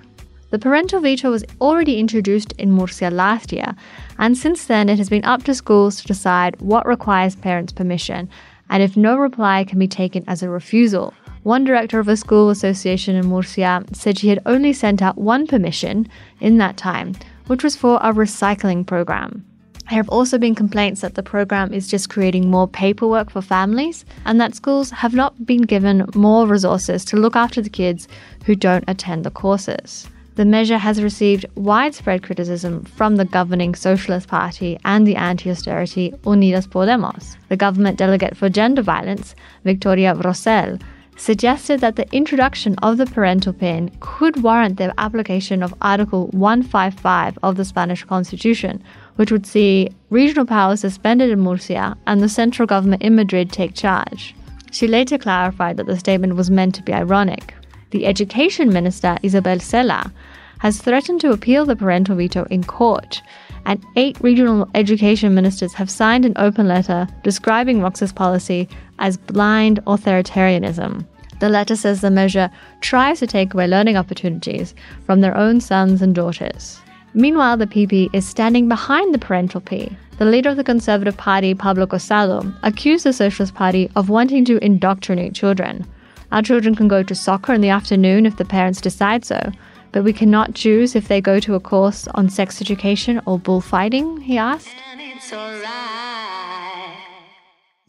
The 0.52 0.60
parental 0.60 1.00
veto 1.00 1.32
was 1.32 1.46
already 1.60 1.98
introduced 1.98 2.52
in 2.60 2.72
Murcia 2.72 3.10
last 3.10 3.52
year, 3.52 3.74
and 4.20 4.38
since 4.38 4.66
then 4.66 4.90
it 4.90 5.00
has 5.00 5.10
been 5.10 5.26
up 5.26 5.42
to 5.46 5.56
schools 5.56 6.02
to 6.02 6.08
decide 6.08 6.62
what 6.62 6.86
requires 6.86 7.36
parents' 7.36 7.74
permission 7.74 8.30
and 8.72 8.82
if 8.82 8.96
no 8.96 9.18
reply 9.18 9.66
can 9.66 9.78
be 9.78 9.88
taken 9.88 10.24
as 10.28 10.42
a 10.42 10.50
refusal. 10.50 11.14
One 11.44 11.64
director 11.64 12.00
of 12.00 12.08
a 12.08 12.16
school 12.18 12.52
association 12.52 13.16
in 13.16 13.28
Murcia 13.28 13.84
said 13.94 14.20
she 14.20 14.28
had 14.28 14.44
only 14.46 14.74
sent 14.74 15.02
out 15.02 15.18
one 15.18 15.48
permission 15.48 16.08
in 16.40 16.60
that 16.60 16.78
time, 16.78 17.16
which 17.48 17.64
was 17.64 17.76
for 17.76 17.98
a 17.98 18.14
recycling 18.14 18.86
program. 18.86 19.44
There 19.90 19.98
have 19.98 20.10
also 20.10 20.38
been 20.38 20.54
complaints 20.54 21.02
that 21.02 21.16
the 21.16 21.24
program 21.24 21.74
is 21.74 21.88
just 21.88 22.10
creating 22.10 22.52
more 22.52 22.68
paperwork 22.68 23.32
for 23.32 23.42
families 23.42 24.06
and 24.24 24.40
that 24.40 24.54
schools 24.54 24.92
have 24.92 25.16
not 25.16 25.46
been 25.46 25.64
given 25.64 26.06
more 26.14 26.46
resources 26.46 27.04
to 27.06 27.18
look 27.18 27.36
after 27.36 27.60
the 27.60 27.72
kids 27.72 28.08
who 28.46 28.56
don't 28.56 28.86
attend 28.88 29.24
the 29.24 29.32
courses. 29.32 30.08
The 30.36 30.46
measure 30.46 30.78
has 30.78 31.04
received 31.04 31.48
widespread 31.56 32.22
criticism 32.22 32.86
from 32.86 33.16
the 33.16 33.26
governing 33.26 33.74
Socialist 33.74 34.28
Party 34.28 34.78
and 34.86 35.06
the 35.06 35.16
anti 35.16 35.50
austerity 35.50 36.14
Unidas 36.24 36.68
Podemos. 36.68 37.36
The 37.50 37.58
government 37.58 37.98
delegate 37.98 38.38
for 38.38 38.48
gender 38.48 38.84
violence, 38.84 39.36
Victoria 39.66 40.14
Rosell, 40.14 40.80
suggested 41.18 41.80
that 41.82 41.96
the 41.96 42.12
introduction 42.14 42.76
of 42.82 42.98
the 42.98 43.06
parental 43.06 43.54
pin 43.54 43.92
could 44.00 44.42
warrant 44.42 44.78
the 44.78 44.94
application 44.98 45.62
of 45.62 45.74
Article 45.82 46.28
155 46.28 47.38
of 47.44 47.58
the 47.58 47.66
Spanish 47.66 48.04
Constitution, 48.04 48.84
which 49.16 49.32
would 49.32 49.46
see 49.46 49.90
regional 50.10 50.46
powers 50.46 50.82
suspended 50.82 51.30
in 51.30 51.40
Murcia 51.40 51.96
and 52.08 52.22
the 52.22 52.30
central 52.30 52.66
government 52.66 53.02
in 53.02 53.16
Madrid 53.16 53.52
take 53.52 53.76
charge. 53.76 54.36
She 54.72 54.88
later 54.88 55.18
clarified 55.18 55.78
that 55.78 55.86
the 55.86 56.00
statement 56.00 56.36
was 56.36 56.50
meant 56.50 56.76
to 56.76 56.84
be 56.84 56.94
ironic. 56.94 57.54
The 57.92 58.06
Education 58.06 58.72
Minister, 58.72 59.18
Isabel 59.22 59.58
Celaá, 59.58 60.12
has 60.60 60.80
threatened 60.80 61.20
to 61.20 61.32
appeal 61.32 61.66
the 61.66 61.76
parental 61.76 62.16
veto 62.16 62.46
in 62.46 62.64
court, 62.64 63.22
and 63.66 63.84
eight 63.96 64.18
regional 64.22 64.70
education 64.76 65.34
ministers 65.34 65.74
have 65.74 65.90
signed 65.90 66.26
an 66.26 66.34
open 66.36 66.68
letter 66.68 67.08
describing 67.24 67.82
Vox's 67.82 68.14
policy 68.14 68.70
as 69.00 69.18
blind 69.18 69.84
authoritarianism. 69.86 71.06
The 71.42 71.50
letter 71.50 71.76
says 71.76 72.02
the 72.02 72.12
measure 72.12 72.52
tries 72.82 73.18
to 73.20 73.26
take 73.26 73.56
away 73.56 73.66
learning 73.66 73.98
opportunities 73.98 74.76
from 75.08 75.22
their 75.22 75.36
own 75.36 75.60
sons 75.60 76.00
and 76.04 76.14
daughters. 76.14 76.80
Meanwhile, 77.16 77.58
the 77.58 77.66
PP 77.66 78.14
is 78.14 78.28
standing 78.28 78.70
behind 78.70 79.12
the 79.12 79.18
parental 79.18 79.60
P. 79.60 79.98
The 80.20 80.26
leader 80.26 80.50
of 80.50 80.58
the 80.58 80.64
Conservative 80.64 81.18
Party, 81.18 81.56
Pablo 81.56 81.88
Casado, 81.88 82.54
accused 82.62 83.06
the 83.06 83.12
Socialist 83.12 83.56
Party 83.56 83.90
of 83.96 84.08
wanting 84.08 84.46
to 84.46 84.64
indoctrinate 84.64 85.34
children. 85.34 85.84
Our 86.32 86.44
children 86.44 86.76
can 86.76 86.88
go 86.88 87.02
to 87.02 87.16
soccer 87.16 87.54
in 87.54 87.62
the 87.62 87.70
afternoon 87.70 88.28
if 88.28 88.38
the 88.38 88.46
parents 88.46 88.80
decide 88.80 89.26
so, 89.26 89.52
but 89.92 90.04
we 90.04 90.14
cannot 90.14 90.54
choose 90.54 90.96
if 90.96 91.08
they 91.08 91.22
go 91.22 91.40
to 91.40 91.56
a 91.56 91.60
course 91.60 92.08
on 92.10 92.30
sex 92.30 92.62
education 92.62 93.20
or 93.26 93.40
bullfighting, 93.40 94.22
he 94.22 94.38
asked. 94.38 94.70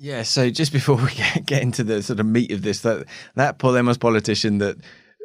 Yeah, 0.02 0.24
so 0.24 0.50
just 0.50 0.72
before 0.72 0.96
we 0.96 1.10
get, 1.14 1.46
get 1.46 1.62
into 1.62 1.84
the 1.84 2.02
sort 2.02 2.18
of 2.18 2.26
meat 2.26 2.50
of 2.50 2.62
this, 2.62 2.80
that 2.80 3.06
that 3.36 3.60
Podemos 3.60 4.00
politician 4.00 4.58
that 4.58 4.76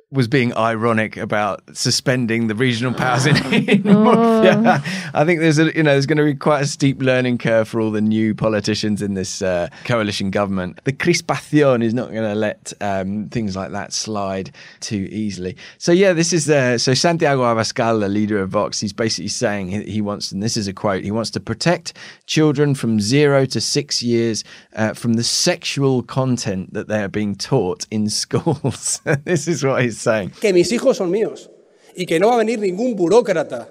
was 0.10 0.30
being 0.30 0.56
ironic 0.56 1.18
about 1.18 1.62
suspending 1.76 2.48
the 2.48 2.56
regional 2.56 2.94
powers 2.94 3.26
in, 3.26 3.36
in 3.54 3.84
Murcia. 3.84 4.82
I 5.14 5.26
think 5.26 5.42
there's 5.42 5.60
a 5.60 5.66
you 5.76 5.84
know 5.84 5.92
there's 5.92 6.06
going 6.06 6.18
to 6.18 6.24
be 6.24 6.34
quite 6.34 6.62
a 6.62 6.66
steep 6.66 7.02
learning 7.02 7.40
curve 7.40 7.68
for 7.68 7.82
all 7.82 7.92
the 7.92 8.00
new 8.00 8.34
politicians 8.34 9.02
in 9.02 9.16
this 9.16 9.42
uh, 9.42 9.68
coalition 9.84 10.32
government. 10.32 10.80
The 10.86 10.94
crispación 10.94 11.84
is 11.84 11.94
not 11.94 12.12
going 12.12 12.24
to 12.24 12.36
let 12.36 12.72
um, 12.80 13.28
things 13.30 13.58
like 13.58 13.72
that 13.72 13.92
slide 13.92 14.52
too 14.80 15.10
easily. 15.12 15.58
So 15.78 15.92
yeah, 15.92 16.14
this 16.14 16.32
is 16.32 16.50
uh, 16.50 16.78
so 16.78 16.94
Santiago 16.94 17.42
Abascal, 17.42 18.00
the 18.00 18.08
leader 18.08 18.40
of 18.40 18.50
Vox, 18.50 18.80
he's 18.80 18.94
basically 18.94 19.28
saying 19.28 19.68
he, 19.68 19.84
he 19.84 20.02
wants, 20.02 20.32
and 20.32 20.42
this 20.42 20.56
is 20.56 20.70
a 20.70 20.74
quote, 20.74 21.04
he 21.04 21.12
wants 21.12 21.32
to 21.32 21.42
protect 21.42 21.94
children 22.28 22.76
from 22.76 23.02
zero 23.02 23.46
to 23.46 23.60
six 23.60 24.02
years 24.02 24.46
uh, 24.78 24.94
from 24.94 25.14
the 25.14 25.24
sexual 25.24 26.02
content 26.02 26.72
that 26.74 26.88
they 26.88 27.04
are 27.04 27.10
being 27.10 27.36
taught 27.36 27.86
in 27.92 28.10
schools. 28.18 29.02
this 29.26 29.50
is 29.50 29.66
what 29.66 29.84
he's 29.84 29.97
saying. 29.98 30.32
que 30.40 30.54
mis 30.54 30.72
hijos 30.72 30.98
son 30.98 31.12
míos 31.12 31.50
y 31.96 32.06
que 32.06 32.20
no 32.20 32.28
va 32.28 32.36
a 32.36 32.38
venir 32.38 32.60
ningún 32.60 32.96
burócrata, 32.96 33.70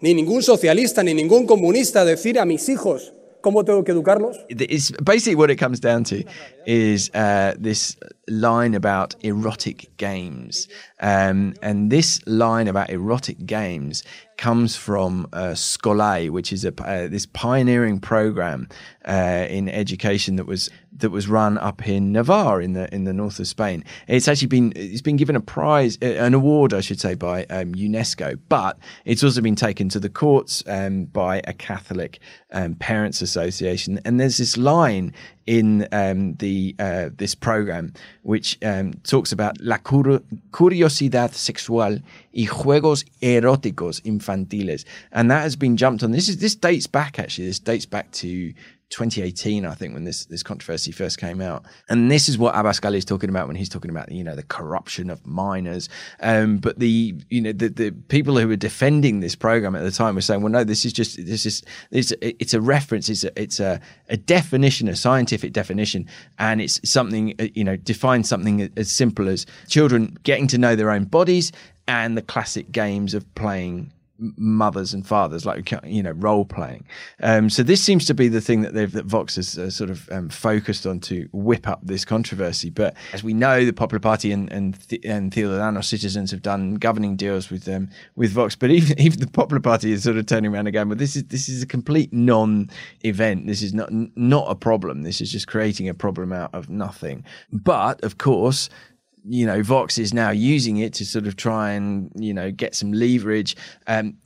ni 0.00 0.14
ningún 0.14 0.42
socialista, 0.42 1.02
ni 1.02 1.14
ningún 1.14 1.46
comunista 1.46 2.02
a 2.02 2.04
decir 2.04 2.38
a 2.38 2.44
mis 2.44 2.68
hijos 2.68 3.12
cómo 3.42 3.64
tengo 3.64 3.84
que 3.84 3.92
educarlos. 3.92 4.38
It's 4.48 4.90
basically 5.02 5.34
what 5.34 5.50
it 5.50 5.56
comes 5.56 5.80
down 5.80 6.04
to 6.04 6.24
is 6.64 7.10
uh, 7.14 7.54
this 7.58 7.96
line 8.28 8.74
about 8.74 9.14
erotic 9.22 9.96
games, 9.98 10.68
um, 11.00 11.54
and 11.60 11.90
this 11.90 12.20
line 12.26 12.68
about 12.68 12.88
erotic 12.88 13.44
games 13.44 14.04
comes 14.38 14.76
from 14.76 15.26
uh, 15.32 15.54
Skolae, 15.54 16.30
which 16.30 16.52
is 16.52 16.64
a 16.64 16.72
uh, 16.82 17.08
this 17.08 17.26
pioneering 17.26 18.00
program 18.00 18.68
uh, 19.06 19.46
in 19.48 19.68
education 19.68 20.36
that 20.36 20.46
was 20.46 20.70
that 20.96 21.10
was 21.10 21.28
run 21.28 21.58
up 21.58 21.88
in 21.88 22.12
Navarre 22.12 22.60
in 22.60 22.74
the 22.74 22.92
in 22.94 23.04
the 23.04 23.12
north 23.12 23.38
of 23.38 23.46
Spain. 23.46 23.84
It's 24.08 24.28
actually 24.28 24.48
been 24.48 24.72
it's 24.76 25.00
been 25.00 25.16
given 25.16 25.36
a 25.36 25.40
prize, 25.40 25.96
an 26.02 26.34
award, 26.34 26.74
I 26.74 26.80
should 26.80 27.00
say, 27.00 27.14
by 27.14 27.44
um, 27.46 27.74
UNESCO, 27.74 28.38
but 28.48 28.78
it's 29.04 29.24
also 29.24 29.40
been 29.40 29.56
taken 29.56 29.88
to 29.90 30.00
the 30.00 30.08
courts 30.08 30.62
um, 30.66 31.04
by 31.06 31.40
a 31.46 31.52
Catholic 31.52 32.20
um, 32.52 32.74
parents 32.74 33.22
association. 33.22 34.00
And 34.04 34.20
there's 34.20 34.38
this 34.38 34.56
line 34.56 35.14
in 35.46 35.88
um, 35.92 36.34
the 36.34 36.74
uh, 36.78 37.10
this 37.16 37.34
program 37.34 37.92
which 38.22 38.58
um, 38.62 38.94
talks 39.02 39.32
about 39.32 39.60
la 39.60 39.78
cur- 39.78 40.22
curiosidad 40.50 41.34
sexual 41.34 41.98
y 42.34 42.46
juegos 42.46 43.04
eróticos 43.20 44.00
infantiles, 44.02 44.84
and 45.10 45.30
that 45.30 45.42
has 45.42 45.56
been 45.56 45.76
jumped 45.76 46.02
on. 46.02 46.12
This 46.12 46.28
is 46.28 46.38
this 46.38 46.54
dates 46.54 46.86
back 46.86 47.18
actually. 47.18 47.46
This 47.46 47.58
dates 47.58 47.86
back 47.86 48.10
to 48.12 48.52
2018, 48.92 49.64
I 49.64 49.74
think, 49.74 49.94
when 49.94 50.04
this 50.04 50.26
this 50.26 50.42
controversy 50.42 50.92
first 50.92 51.18
came 51.18 51.40
out. 51.40 51.64
And 51.88 52.10
this 52.10 52.28
is 52.28 52.36
what 52.36 52.54
Abascal 52.54 52.94
is 52.94 53.04
talking 53.04 53.30
about 53.30 53.46
when 53.46 53.56
he's 53.56 53.68
talking 53.68 53.90
about 53.90 54.12
you 54.12 54.22
know 54.22 54.36
the 54.36 54.42
corruption 54.42 55.08
of 55.08 55.26
minors. 55.26 55.88
Um, 56.20 56.58
but 56.58 56.78
the 56.78 57.14
you 57.30 57.40
know 57.40 57.52
the, 57.52 57.70
the 57.70 57.90
people 58.08 58.38
who 58.38 58.46
were 58.46 58.56
defending 58.56 59.20
this 59.20 59.34
program 59.34 59.74
at 59.74 59.82
the 59.82 59.90
time 59.90 60.14
were 60.14 60.20
saying, 60.20 60.42
well, 60.42 60.52
no, 60.52 60.62
this 60.62 60.84
is 60.84 60.92
just 60.92 61.16
this 61.26 61.46
is 61.46 61.62
it's 61.90 62.12
it's 62.20 62.54
a 62.54 62.60
reference, 62.60 63.08
it's 63.08 63.24
a 63.24 63.40
it's 63.40 63.60
a, 63.60 63.80
a 64.10 64.16
definition, 64.16 64.88
a 64.88 64.94
scientific 64.94 65.52
definition, 65.52 66.06
and 66.38 66.60
it's 66.60 66.78
something 66.88 67.34
uh, 67.40 67.46
you 67.54 67.64
know 67.64 67.76
defines 67.76 68.28
something 68.28 68.70
as 68.76 68.92
simple 68.92 69.28
as 69.28 69.46
children 69.68 70.16
getting 70.22 70.46
to 70.48 70.58
know 70.58 70.76
their 70.76 70.90
own 70.90 71.04
bodies 71.04 71.50
and 71.88 72.16
the 72.16 72.22
classic 72.22 72.70
games 72.70 73.14
of 73.14 73.34
playing 73.34 73.90
mothers 74.36 74.94
and 74.94 75.06
fathers, 75.06 75.44
like 75.44 75.72
you 75.84 76.02
know, 76.02 76.12
role 76.12 76.44
playing. 76.44 76.84
Um, 77.22 77.50
so 77.50 77.62
this 77.62 77.82
seems 77.82 78.04
to 78.06 78.14
be 78.14 78.28
the 78.28 78.40
thing 78.40 78.62
that, 78.62 78.74
they've 78.74 78.92
that 78.92 79.06
Vox 79.06 79.36
has 79.36 79.58
uh, 79.58 79.70
sort 79.70 79.90
of 79.90 80.08
um, 80.10 80.28
focused 80.28 80.86
on 80.86 81.00
to 81.00 81.28
whip 81.32 81.68
up 81.68 81.80
this 81.82 82.04
controversy. 82.04 82.70
But 82.70 82.94
as 83.12 83.22
we 83.22 83.34
know, 83.34 83.64
the 83.64 83.72
Popular 83.72 84.00
Party 84.00 84.32
and 84.32 84.50
and, 84.52 84.78
and 85.04 85.32
Ciudadanos 85.32 85.84
citizens 85.84 86.30
have 86.30 86.42
done 86.42 86.76
governing 86.76 87.16
deals 87.16 87.50
with 87.50 87.64
them 87.64 87.82
um, 87.82 87.90
with 88.16 88.32
Vox. 88.32 88.56
But 88.56 88.70
even 88.70 88.98
even 89.00 89.20
the 89.20 89.26
Popular 89.26 89.60
Party 89.60 89.92
is 89.92 90.02
sort 90.02 90.16
of 90.16 90.26
turning 90.26 90.52
around 90.52 90.66
again. 90.66 90.88
But 90.88 90.98
this 90.98 91.16
is 91.16 91.24
this 91.24 91.48
is 91.48 91.62
a 91.62 91.66
complete 91.66 92.12
non-event. 92.12 93.46
This 93.46 93.62
is 93.62 93.74
not 93.74 93.90
not 94.16 94.50
a 94.50 94.54
problem. 94.54 95.02
This 95.02 95.20
is 95.20 95.30
just 95.30 95.46
creating 95.46 95.88
a 95.88 95.94
problem 95.94 96.32
out 96.32 96.54
of 96.54 96.68
nothing. 96.68 97.24
But 97.52 98.02
of 98.02 98.18
course 98.18 98.68
you 99.24 99.46
know, 99.46 99.62
Vox 99.62 99.98
is 99.98 100.12
now 100.12 100.30
using 100.30 100.78
it 100.78 100.92
to 100.94 101.06
sort 101.06 101.26
of 101.26 101.36
try 101.36 101.72
and 101.72 102.10
you 102.14 102.34
know 102.34 102.50
get 102.50 102.74
some 102.74 102.92
leverage. 102.92 103.56
Um, 103.86 104.16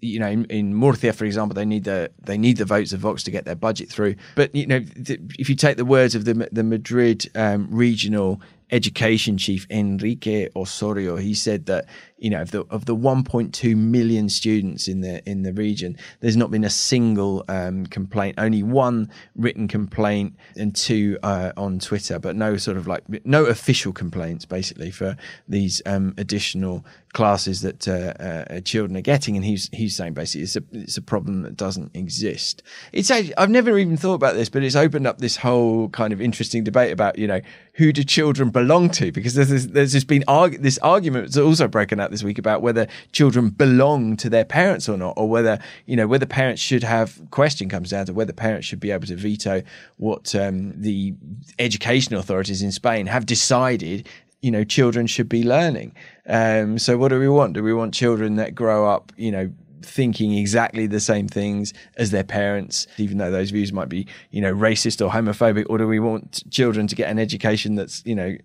you 0.00 0.20
know, 0.20 0.28
in, 0.28 0.44
in, 0.46 0.74
Murcia, 0.74 1.12
for 1.12 1.24
example, 1.24 1.54
they 1.54 1.64
need 1.64 1.84
the 1.84 2.10
they 2.22 2.38
need 2.38 2.58
the 2.58 2.64
votes 2.64 2.92
of 2.92 3.00
Vox 3.00 3.22
to 3.24 3.30
get 3.30 3.44
their 3.44 3.56
budget 3.56 3.90
through. 3.90 4.14
But 4.36 4.54
you 4.54 4.66
know, 4.66 4.80
if 4.96 5.48
you 5.48 5.56
take 5.56 5.76
the 5.76 5.84
words 5.84 6.14
of 6.14 6.24
the 6.24 6.48
the 6.52 6.62
Madrid 6.62 7.30
um, 7.34 7.68
regional 7.70 8.40
education 8.70 9.38
chief 9.38 9.66
Enrique 9.70 10.48
Osorio, 10.54 11.16
he 11.16 11.34
said 11.34 11.66
that 11.66 11.86
you 12.18 12.30
know 12.30 12.42
of 12.42 12.50
the 12.50 12.64
of 12.70 12.84
the 12.86 12.96
1.2 12.96 13.76
million 13.76 14.28
students 14.28 14.88
in 14.88 15.00
the 15.00 15.26
in 15.28 15.42
the 15.42 15.52
region, 15.52 15.96
there's 16.20 16.36
not 16.36 16.50
been 16.50 16.64
a 16.64 16.70
single 16.70 17.44
um, 17.48 17.86
complaint. 17.86 18.36
Only 18.38 18.62
one 18.62 19.10
written 19.36 19.68
complaint 19.68 20.34
and 20.56 20.74
two 20.74 21.18
uh, 21.22 21.52
on 21.56 21.78
Twitter, 21.78 22.18
but 22.18 22.36
no 22.36 22.56
sort 22.56 22.76
of 22.76 22.86
like 22.86 23.04
no 23.24 23.44
official 23.44 23.92
complaints 23.92 24.44
basically 24.44 24.90
for 24.90 25.16
these 25.48 25.80
um, 25.86 26.14
additional 26.18 26.84
classes 27.12 27.62
that 27.62 27.88
uh, 27.88 28.12
uh, 28.22 28.60
children 28.60 28.96
are 28.96 29.02
getting. 29.02 29.36
And 29.36 29.44
he's 29.44 29.70
he's 29.72 29.96
saying 29.96 30.14
basically 30.14 30.42
it's 30.42 30.56
a 30.56 30.62
it's 30.72 30.96
a 30.96 31.02
problem 31.02 31.42
that 31.42 31.56
doesn't 31.56 31.94
exist. 31.94 32.62
It's 32.92 33.10
actually, 33.10 33.36
I've 33.36 33.50
never 33.50 33.78
even 33.78 33.96
thought 33.96 34.14
about 34.14 34.34
this, 34.34 34.48
but 34.48 34.62
it's 34.62 34.76
opened 34.76 35.06
up 35.06 35.18
this 35.18 35.36
whole 35.36 35.88
kind 35.90 36.12
of 36.12 36.20
interesting 36.20 36.64
debate 36.64 36.92
about 36.92 37.18
you 37.18 37.26
know 37.26 37.40
who 37.78 37.92
do 37.92 38.02
children 38.02 38.50
belong 38.50 38.90
to 38.90 39.12
because 39.12 39.34
there's 39.34 39.50
this, 39.50 39.66
there's 39.66 39.92
just 39.92 40.08
been 40.08 40.24
this 40.58 40.78
argument 40.78 41.24
that's 41.24 41.36
also 41.36 41.68
broken 41.68 42.00
out 42.00 42.10
this 42.10 42.24
week 42.24 42.36
about 42.36 42.60
whether 42.60 42.88
children 43.12 43.50
belong 43.50 44.16
to 44.16 44.28
their 44.28 44.44
parents 44.44 44.88
or 44.88 44.96
not, 44.96 45.14
or 45.16 45.28
whether 45.28 45.60
you 45.86 45.94
know 45.94 46.06
whether 46.06 46.26
parents 46.26 46.60
should 46.60 46.82
have. 46.82 47.20
Question 47.30 47.68
comes 47.68 47.90
down 47.90 48.06
to 48.06 48.12
whether 48.12 48.32
parents 48.32 48.66
should 48.66 48.80
be 48.80 48.90
able 48.90 49.06
to 49.06 49.14
veto 49.14 49.62
what 49.96 50.34
um, 50.34 50.72
the 50.80 51.14
education 51.60 52.16
authorities 52.16 52.62
in 52.62 52.72
Spain 52.72 53.06
have 53.06 53.26
decided 53.26 54.08
you 54.42 54.50
know 54.50 54.64
children 54.64 55.06
should 55.06 55.28
be 55.28 55.44
learning. 55.44 55.94
Um, 56.26 56.80
so 56.80 56.98
what 56.98 57.08
do 57.08 57.20
we 57.20 57.28
want? 57.28 57.52
Do 57.52 57.62
we 57.62 57.72
want 57.72 57.94
children 57.94 58.36
that 58.36 58.56
grow 58.56 58.90
up, 58.90 59.12
you 59.16 59.30
know, 59.30 59.52
thinking 59.82 60.34
exactly 60.34 60.86
the 60.86 61.00
same 61.00 61.28
things 61.28 61.72
as 61.96 62.10
their 62.10 62.24
parents, 62.24 62.86
even 62.96 63.18
though 63.18 63.30
those 63.30 63.50
views 63.50 63.72
might 63.72 63.88
be, 63.88 64.06
you 64.30 64.40
know, 64.40 64.52
racist 64.52 65.04
or 65.04 65.10
homophobic? 65.10 65.66
Or 65.68 65.78
do 65.78 65.86
we 65.86 66.00
want 66.00 66.48
children 66.50 66.86
to 66.86 66.94
get 66.94 67.10
an 67.10 67.18
education 67.18 67.74
that's, 67.74 68.02
you 68.04 68.14
know, 68.14 68.36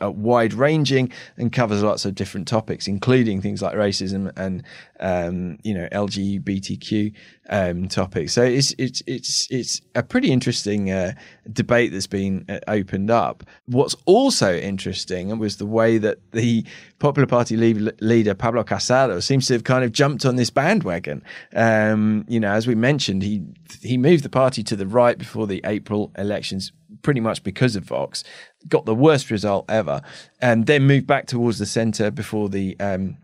wide 0.00 0.54
ranging 0.54 1.12
and 1.36 1.52
covers 1.52 1.82
lots 1.82 2.04
of 2.04 2.14
different 2.14 2.48
topics, 2.48 2.86
including 2.86 3.40
things 3.40 3.62
like 3.62 3.74
racism 3.74 4.32
and, 4.36 4.62
um, 5.00 5.58
you 5.62 5.74
know, 5.74 5.88
LGBTQ 5.92 7.12
um, 7.50 7.88
topics? 7.88 8.32
So 8.32 8.42
it's 8.42 8.74
it's 8.78 9.02
it's 9.06 9.50
it's 9.50 9.80
a 9.94 10.02
pretty 10.02 10.30
interesting 10.30 10.90
uh, 10.90 11.12
debate 11.52 11.92
that's 11.92 12.06
been 12.06 12.44
uh, 12.48 12.60
opened 12.68 13.10
up. 13.10 13.44
What's 13.66 13.96
also 14.06 14.56
interesting 14.56 15.36
was 15.38 15.56
the 15.56 15.66
way 15.66 15.98
that 15.98 16.18
the 16.32 16.64
Popular 16.98 17.26
Party 17.26 17.56
leader 17.56 18.34
Pablo 18.34 18.64
Casado 18.64 19.22
seems 19.22 19.46
to 19.48 19.52
have 19.52 19.64
kind 19.64 19.84
of 19.84 19.92
jumped 19.92 20.24
on 20.24 20.36
this 20.36 20.50
bandwagon. 20.74 21.22
Um, 21.54 22.24
you 22.28 22.40
know, 22.40 22.52
as 22.52 22.66
we 22.66 22.74
mentioned, 22.74 23.22
he 23.22 23.42
he 23.80 23.96
moved 23.96 24.24
the 24.24 24.28
party 24.28 24.62
to 24.64 24.76
the 24.76 24.86
right 24.86 25.16
before 25.16 25.46
the 25.46 25.60
April 25.64 26.12
elections, 26.18 26.72
pretty 27.02 27.20
much 27.20 27.42
because 27.42 27.76
of 27.76 27.84
Vox. 27.84 28.24
Got 28.68 28.86
the 28.86 28.94
worst 28.94 29.30
result 29.30 29.64
ever, 29.68 30.02
and 30.40 30.66
then 30.66 30.86
moved 30.86 31.06
back 31.06 31.26
towards 31.26 31.58
the 31.58 31.66
centre 31.66 32.10
before 32.10 32.48
the 32.48 32.78
um, 32.80 33.16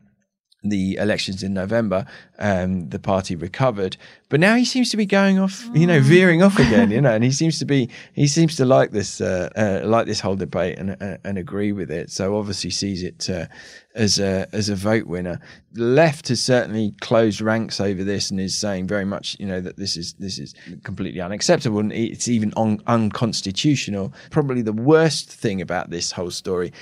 the 0.62 0.96
elections 0.96 1.42
in 1.42 1.54
November, 1.54 2.04
um, 2.38 2.88
the 2.90 2.98
party 2.98 3.34
recovered. 3.34 3.96
But 4.28 4.40
now 4.40 4.56
he 4.56 4.64
seems 4.64 4.90
to 4.90 4.96
be 4.96 5.06
going 5.06 5.38
off, 5.38 5.66
you 5.74 5.86
know, 5.86 6.00
veering 6.00 6.42
off 6.42 6.58
again, 6.58 6.90
you 6.90 7.00
know, 7.00 7.14
and 7.14 7.24
he 7.24 7.32
seems 7.40 7.58
to 7.60 7.64
be, 7.64 7.88
he 8.12 8.26
seems 8.26 8.56
to 8.56 8.64
like 8.64 8.90
this, 8.90 9.20
uh, 9.20 9.48
uh, 9.56 9.86
like 9.86 10.06
this 10.06 10.20
whole 10.20 10.36
debate 10.36 10.78
and, 10.78 11.02
uh, 11.02 11.16
and 11.24 11.38
agree 11.38 11.72
with 11.72 11.90
it. 11.90 12.10
So 12.10 12.36
obviously 12.36 12.70
sees 12.70 13.02
it 13.02 13.28
uh, 13.30 13.46
as 13.94 14.18
a 14.18 14.46
as 14.52 14.68
a 14.68 14.76
vote 14.76 15.06
winner. 15.06 15.40
The 15.72 15.82
left 15.82 16.28
has 16.28 16.42
certainly 16.42 16.94
closed 17.00 17.40
ranks 17.40 17.80
over 17.80 18.04
this 18.04 18.30
and 18.30 18.38
is 18.38 18.56
saying 18.56 18.86
very 18.86 19.04
much, 19.04 19.36
you 19.40 19.46
know, 19.46 19.60
that 19.60 19.76
this 19.76 19.96
is 19.96 20.12
this 20.14 20.38
is 20.38 20.54
completely 20.84 21.20
unacceptable 21.20 21.80
and 21.80 21.92
it's 21.92 22.28
even 22.28 22.52
un- 22.56 22.82
unconstitutional. 22.86 24.12
Probably 24.30 24.62
the 24.62 24.72
worst 24.72 25.30
thing 25.30 25.60
about 25.60 25.90
this 25.90 26.12
whole 26.12 26.30
story 26.30 26.72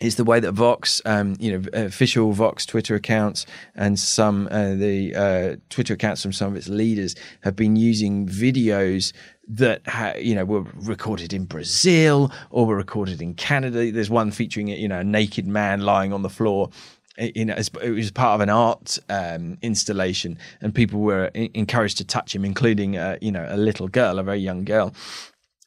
is 0.00 0.16
the 0.16 0.24
way 0.24 0.40
that 0.40 0.52
Vox, 0.52 1.00
um, 1.06 1.36
you 1.38 1.58
know, 1.58 1.68
official 1.72 2.32
Vox 2.32 2.66
Twitter 2.66 2.94
accounts 2.94 3.46
and 3.74 3.98
some 3.98 4.46
uh, 4.50 4.74
the 4.74 5.14
uh, 5.14 5.56
Twitter 5.70 5.94
accounts 5.94 6.22
from 6.22 6.32
some 6.32 6.48
of 6.48 6.56
its 6.56 6.68
leaders 6.68 7.14
have 7.42 7.56
been 7.56 7.76
using 7.76 8.28
videos 8.28 9.12
that 9.48 9.86
ha- 9.86 10.14
you 10.18 10.34
know 10.34 10.44
were 10.44 10.62
recorded 10.74 11.32
in 11.32 11.44
Brazil 11.44 12.30
or 12.50 12.66
were 12.66 12.76
recorded 12.76 13.22
in 13.22 13.34
Canada. 13.34 13.90
There's 13.90 14.10
one 14.10 14.30
featuring 14.30 14.68
you 14.68 14.88
know 14.88 15.00
a 15.00 15.04
naked 15.04 15.46
man 15.46 15.80
lying 15.80 16.12
on 16.12 16.22
the 16.22 16.30
floor. 16.30 16.70
You 17.18 17.46
know, 17.46 17.54
it 17.54 17.90
was 17.92 18.10
part 18.10 18.34
of 18.34 18.40
an 18.42 18.50
art 18.50 18.98
um, 19.08 19.56
installation, 19.62 20.36
and 20.60 20.74
people 20.74 21.00
were 21.00 21.28
encouraged 21.34 21.96
to 21.98 22.04
touch 22.04 22.34
him, 22.34 22.44
including 22.44 22.98
uh, 22.98 23.16
you 23.22 23.32
know 23.32 23.46
a 23.48 23.56
little 23.56 23.88
girl, 23.88 24.18
a 24.18 24.22
very 24.22 24.40
young 24.40 24.64
girl. 24.64 24.92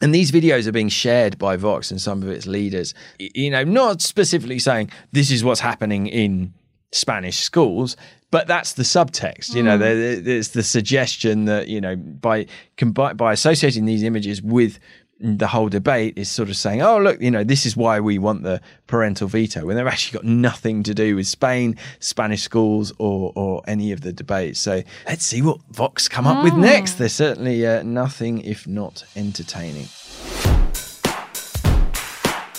And 0.01 0.15
these 0.15 0.31
videos 0.31 0.65
are 0.65 0.71
being 0.71 0.89
shared 0.89 1.38
by 1.38 1.57
Vox 1.57 1.91
and 1.91 1.99
some 1.99 2.23
of 2.23 2.29
its 2.29 2.47
leaders, 2.47 2.93
you 3.19 3.49
know, 3.49 3.63
not 3.65 4.01
specifically 4.01 4.59
saying 4.59 4.89
this 5.12 5.29
is 5.29 5.43
what's 5.43 5.59
happening 5.59 6.07
in 6.07 6.53
Spanish 6.91 7.39
schools, 7.39 7.97
but 8.31 8.47
that's 8.47 8.73
the 8.73 8.83
subtext. 8.83 9.53
You 9.53 9.63
know, 9.63 9.77
mm. 9.77 9.79
there, 9.79 10.19
there's 10.21 10.49
the 10.49 10.63
suggestion 10.63 11.45
that 11.45 11.67
you 11.67 11.81
know 11.81 11.95
by 11.95 12.45
by 13.13 13.33
associating 13.33 13.85
these 13.85 14.03
images 14.03 14.41
with 14.41 14.79
the 15.19 15.47
whole 15.47 15.67
debate 15.67 16.17
is 16.17 16.29
sort 16.29 16.49
of 16.49 16.55
saying, 16.55 16.82
oh, 16.82 16.97
look, 16.97 17.21
you 17.21 17.29
know, 17.29 17.43
this 17.43 17.65
is 17.65 17.75
why 17.75 17.99
we 17.99 18.17
want 18.17 18.43
the 18.43 18.62
parental 18.88 19.27
veto, 19.27 19.65
when 19.65 19.75
they've 19.75 19.86
actually 19.86 20.17
got 20.17 20.25
nothing 20.25 20.82
to 20.84 20.93
do 20.93 21.15
with 21.15 21.27
Spain, 21.27 21.75
Spanish 21.99 22.41
schools, 22.41 22.93
or, 22.99 23.34
or 23.36 23.62
any 23.67 23.91
of 23.91 24.01
the 24.01 24.13
debates. 24.13 24.60
So 24.60 24.82
let's 25.08 25.25
see 25.25 25.41
what 25.41 25.60
Vox 25.71 26.08
come 26.08 26.25
up 26.25 26.43
with 26.43 26.53
next. 26.53 26.93
There's 26.93 27.13
certainly 27.13 27.67
uh, 27.67 27.84
nothing 27.84 28.41
if 28.41 28.65
not 28.65 29.03
entertaining. 29.15 29.88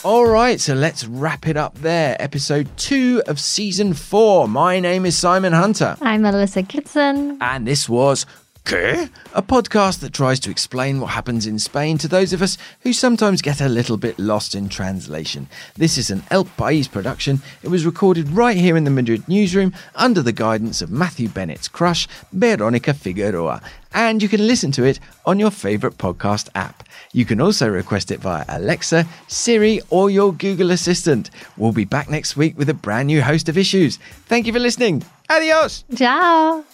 All 0.02 0.26
right, 0.26 0.58
so 0.58 0.72
let's 0.74 1.06
wrap 1.06 1.46
it 1.46 1.58
up 1.58 1.76
there. 1.78 2.16
Episode 2.20 2.68
two 2.76 3.22
of 3.26 3.38
season 3.38 3.92
four. 3.92 4.48
My 4.48 4.80
name 4.80 5.04
is 5.04 5.16
Simon 5.16 5.52
Hunter. 5.52 5.96
I'm 6.00 6.22
Melissa 6.22 6.62
Kitson. 6.62 7.36
And 7.40 7.66
this 7.66 7.86
was 7.86 8.24
¿Qué? 8.64 9.08
A 9.34 9.42
podcast 9.42 10.00
that 10.00 10.12
tries 10.12 10.38
to 10.40 10.50
explain 10.50 11.00
what 11.00 11.10
happens 11.10 11.46
in 11.46 11.58
Spain 11.58 11.98
to 11.98 12.06
those 12.06 12.32
of 12.32 12.42
us 12.42 12.56
who 12.82 12.92
sometimes 12.92 13.42
get 13.42 13.60
a 13.60 13.68
little 13.68 13.96
bit 13.96 14.18
lost 14.18 14.54
in 14.54 14.68
translation. 14.68 15.48
This 15.76 15.98
is 15.98 16.10
an 16.10 16.22
El 16.30 16.44
País 16.44 16.88
production. 16.88 17.40
It 17.62 17.68
was 17.68 17.84
recorded 17.84 18.28
right 18.30 18.56
here 18.56 18.76
in 18.76 18.84
the 18.84 18.90
Madrid 18.90 19.26
newsroom 19.28 19.72
under 19.96 20.22
the 20.22 20.32
guidance 20.32 20.82
of 20.82 20.90
Matthew 20.90 21.28
Bennett's 21.28 21.68
crush, 21.68 22.06
Veronica 22.32 22.94
Figueroa, 22.94 23.60
and 23.92 24.22
you 24.22 24.28
can 24.28 24.46
listen 24.46 24.70
to 24.72 24.84
it 24.84 25.00
on 25.26 25.40
your 25.40 25.50
favourite 25.50 25.98
podcast 25.98 26.48
app. 26.54 26.84
You 27.12 27.24
can 27.24 27.40
also 27.40 27.68
request 27.68 28.12
it 28.12 28.20
via 28.20 28.44
Alexa, 28.48 29.04
Siri, 29.26 29.80
or 29.90 30.10
your 30.10 30.32
Google 30.32 30.70
Assistant. 30.70 31.30
We'll 31.56 31.72
be 31.72 31.86
back 31.86 32.08
next 32.08 32.36
week 32.36 32.56
with 32.56 32.68
a 32.68 32.74
brand 32.74 33.08
new 33.08 33.22
host 33.22 33.48
of 33.48 33.58
issues. 33.58 33.96
Thank 34.26 34.46
you 34.46 34.52
for 34.52 34.60
listening. 34.60 35.02
Adios. 35.28 35.84
Ciao. 35.96 36.64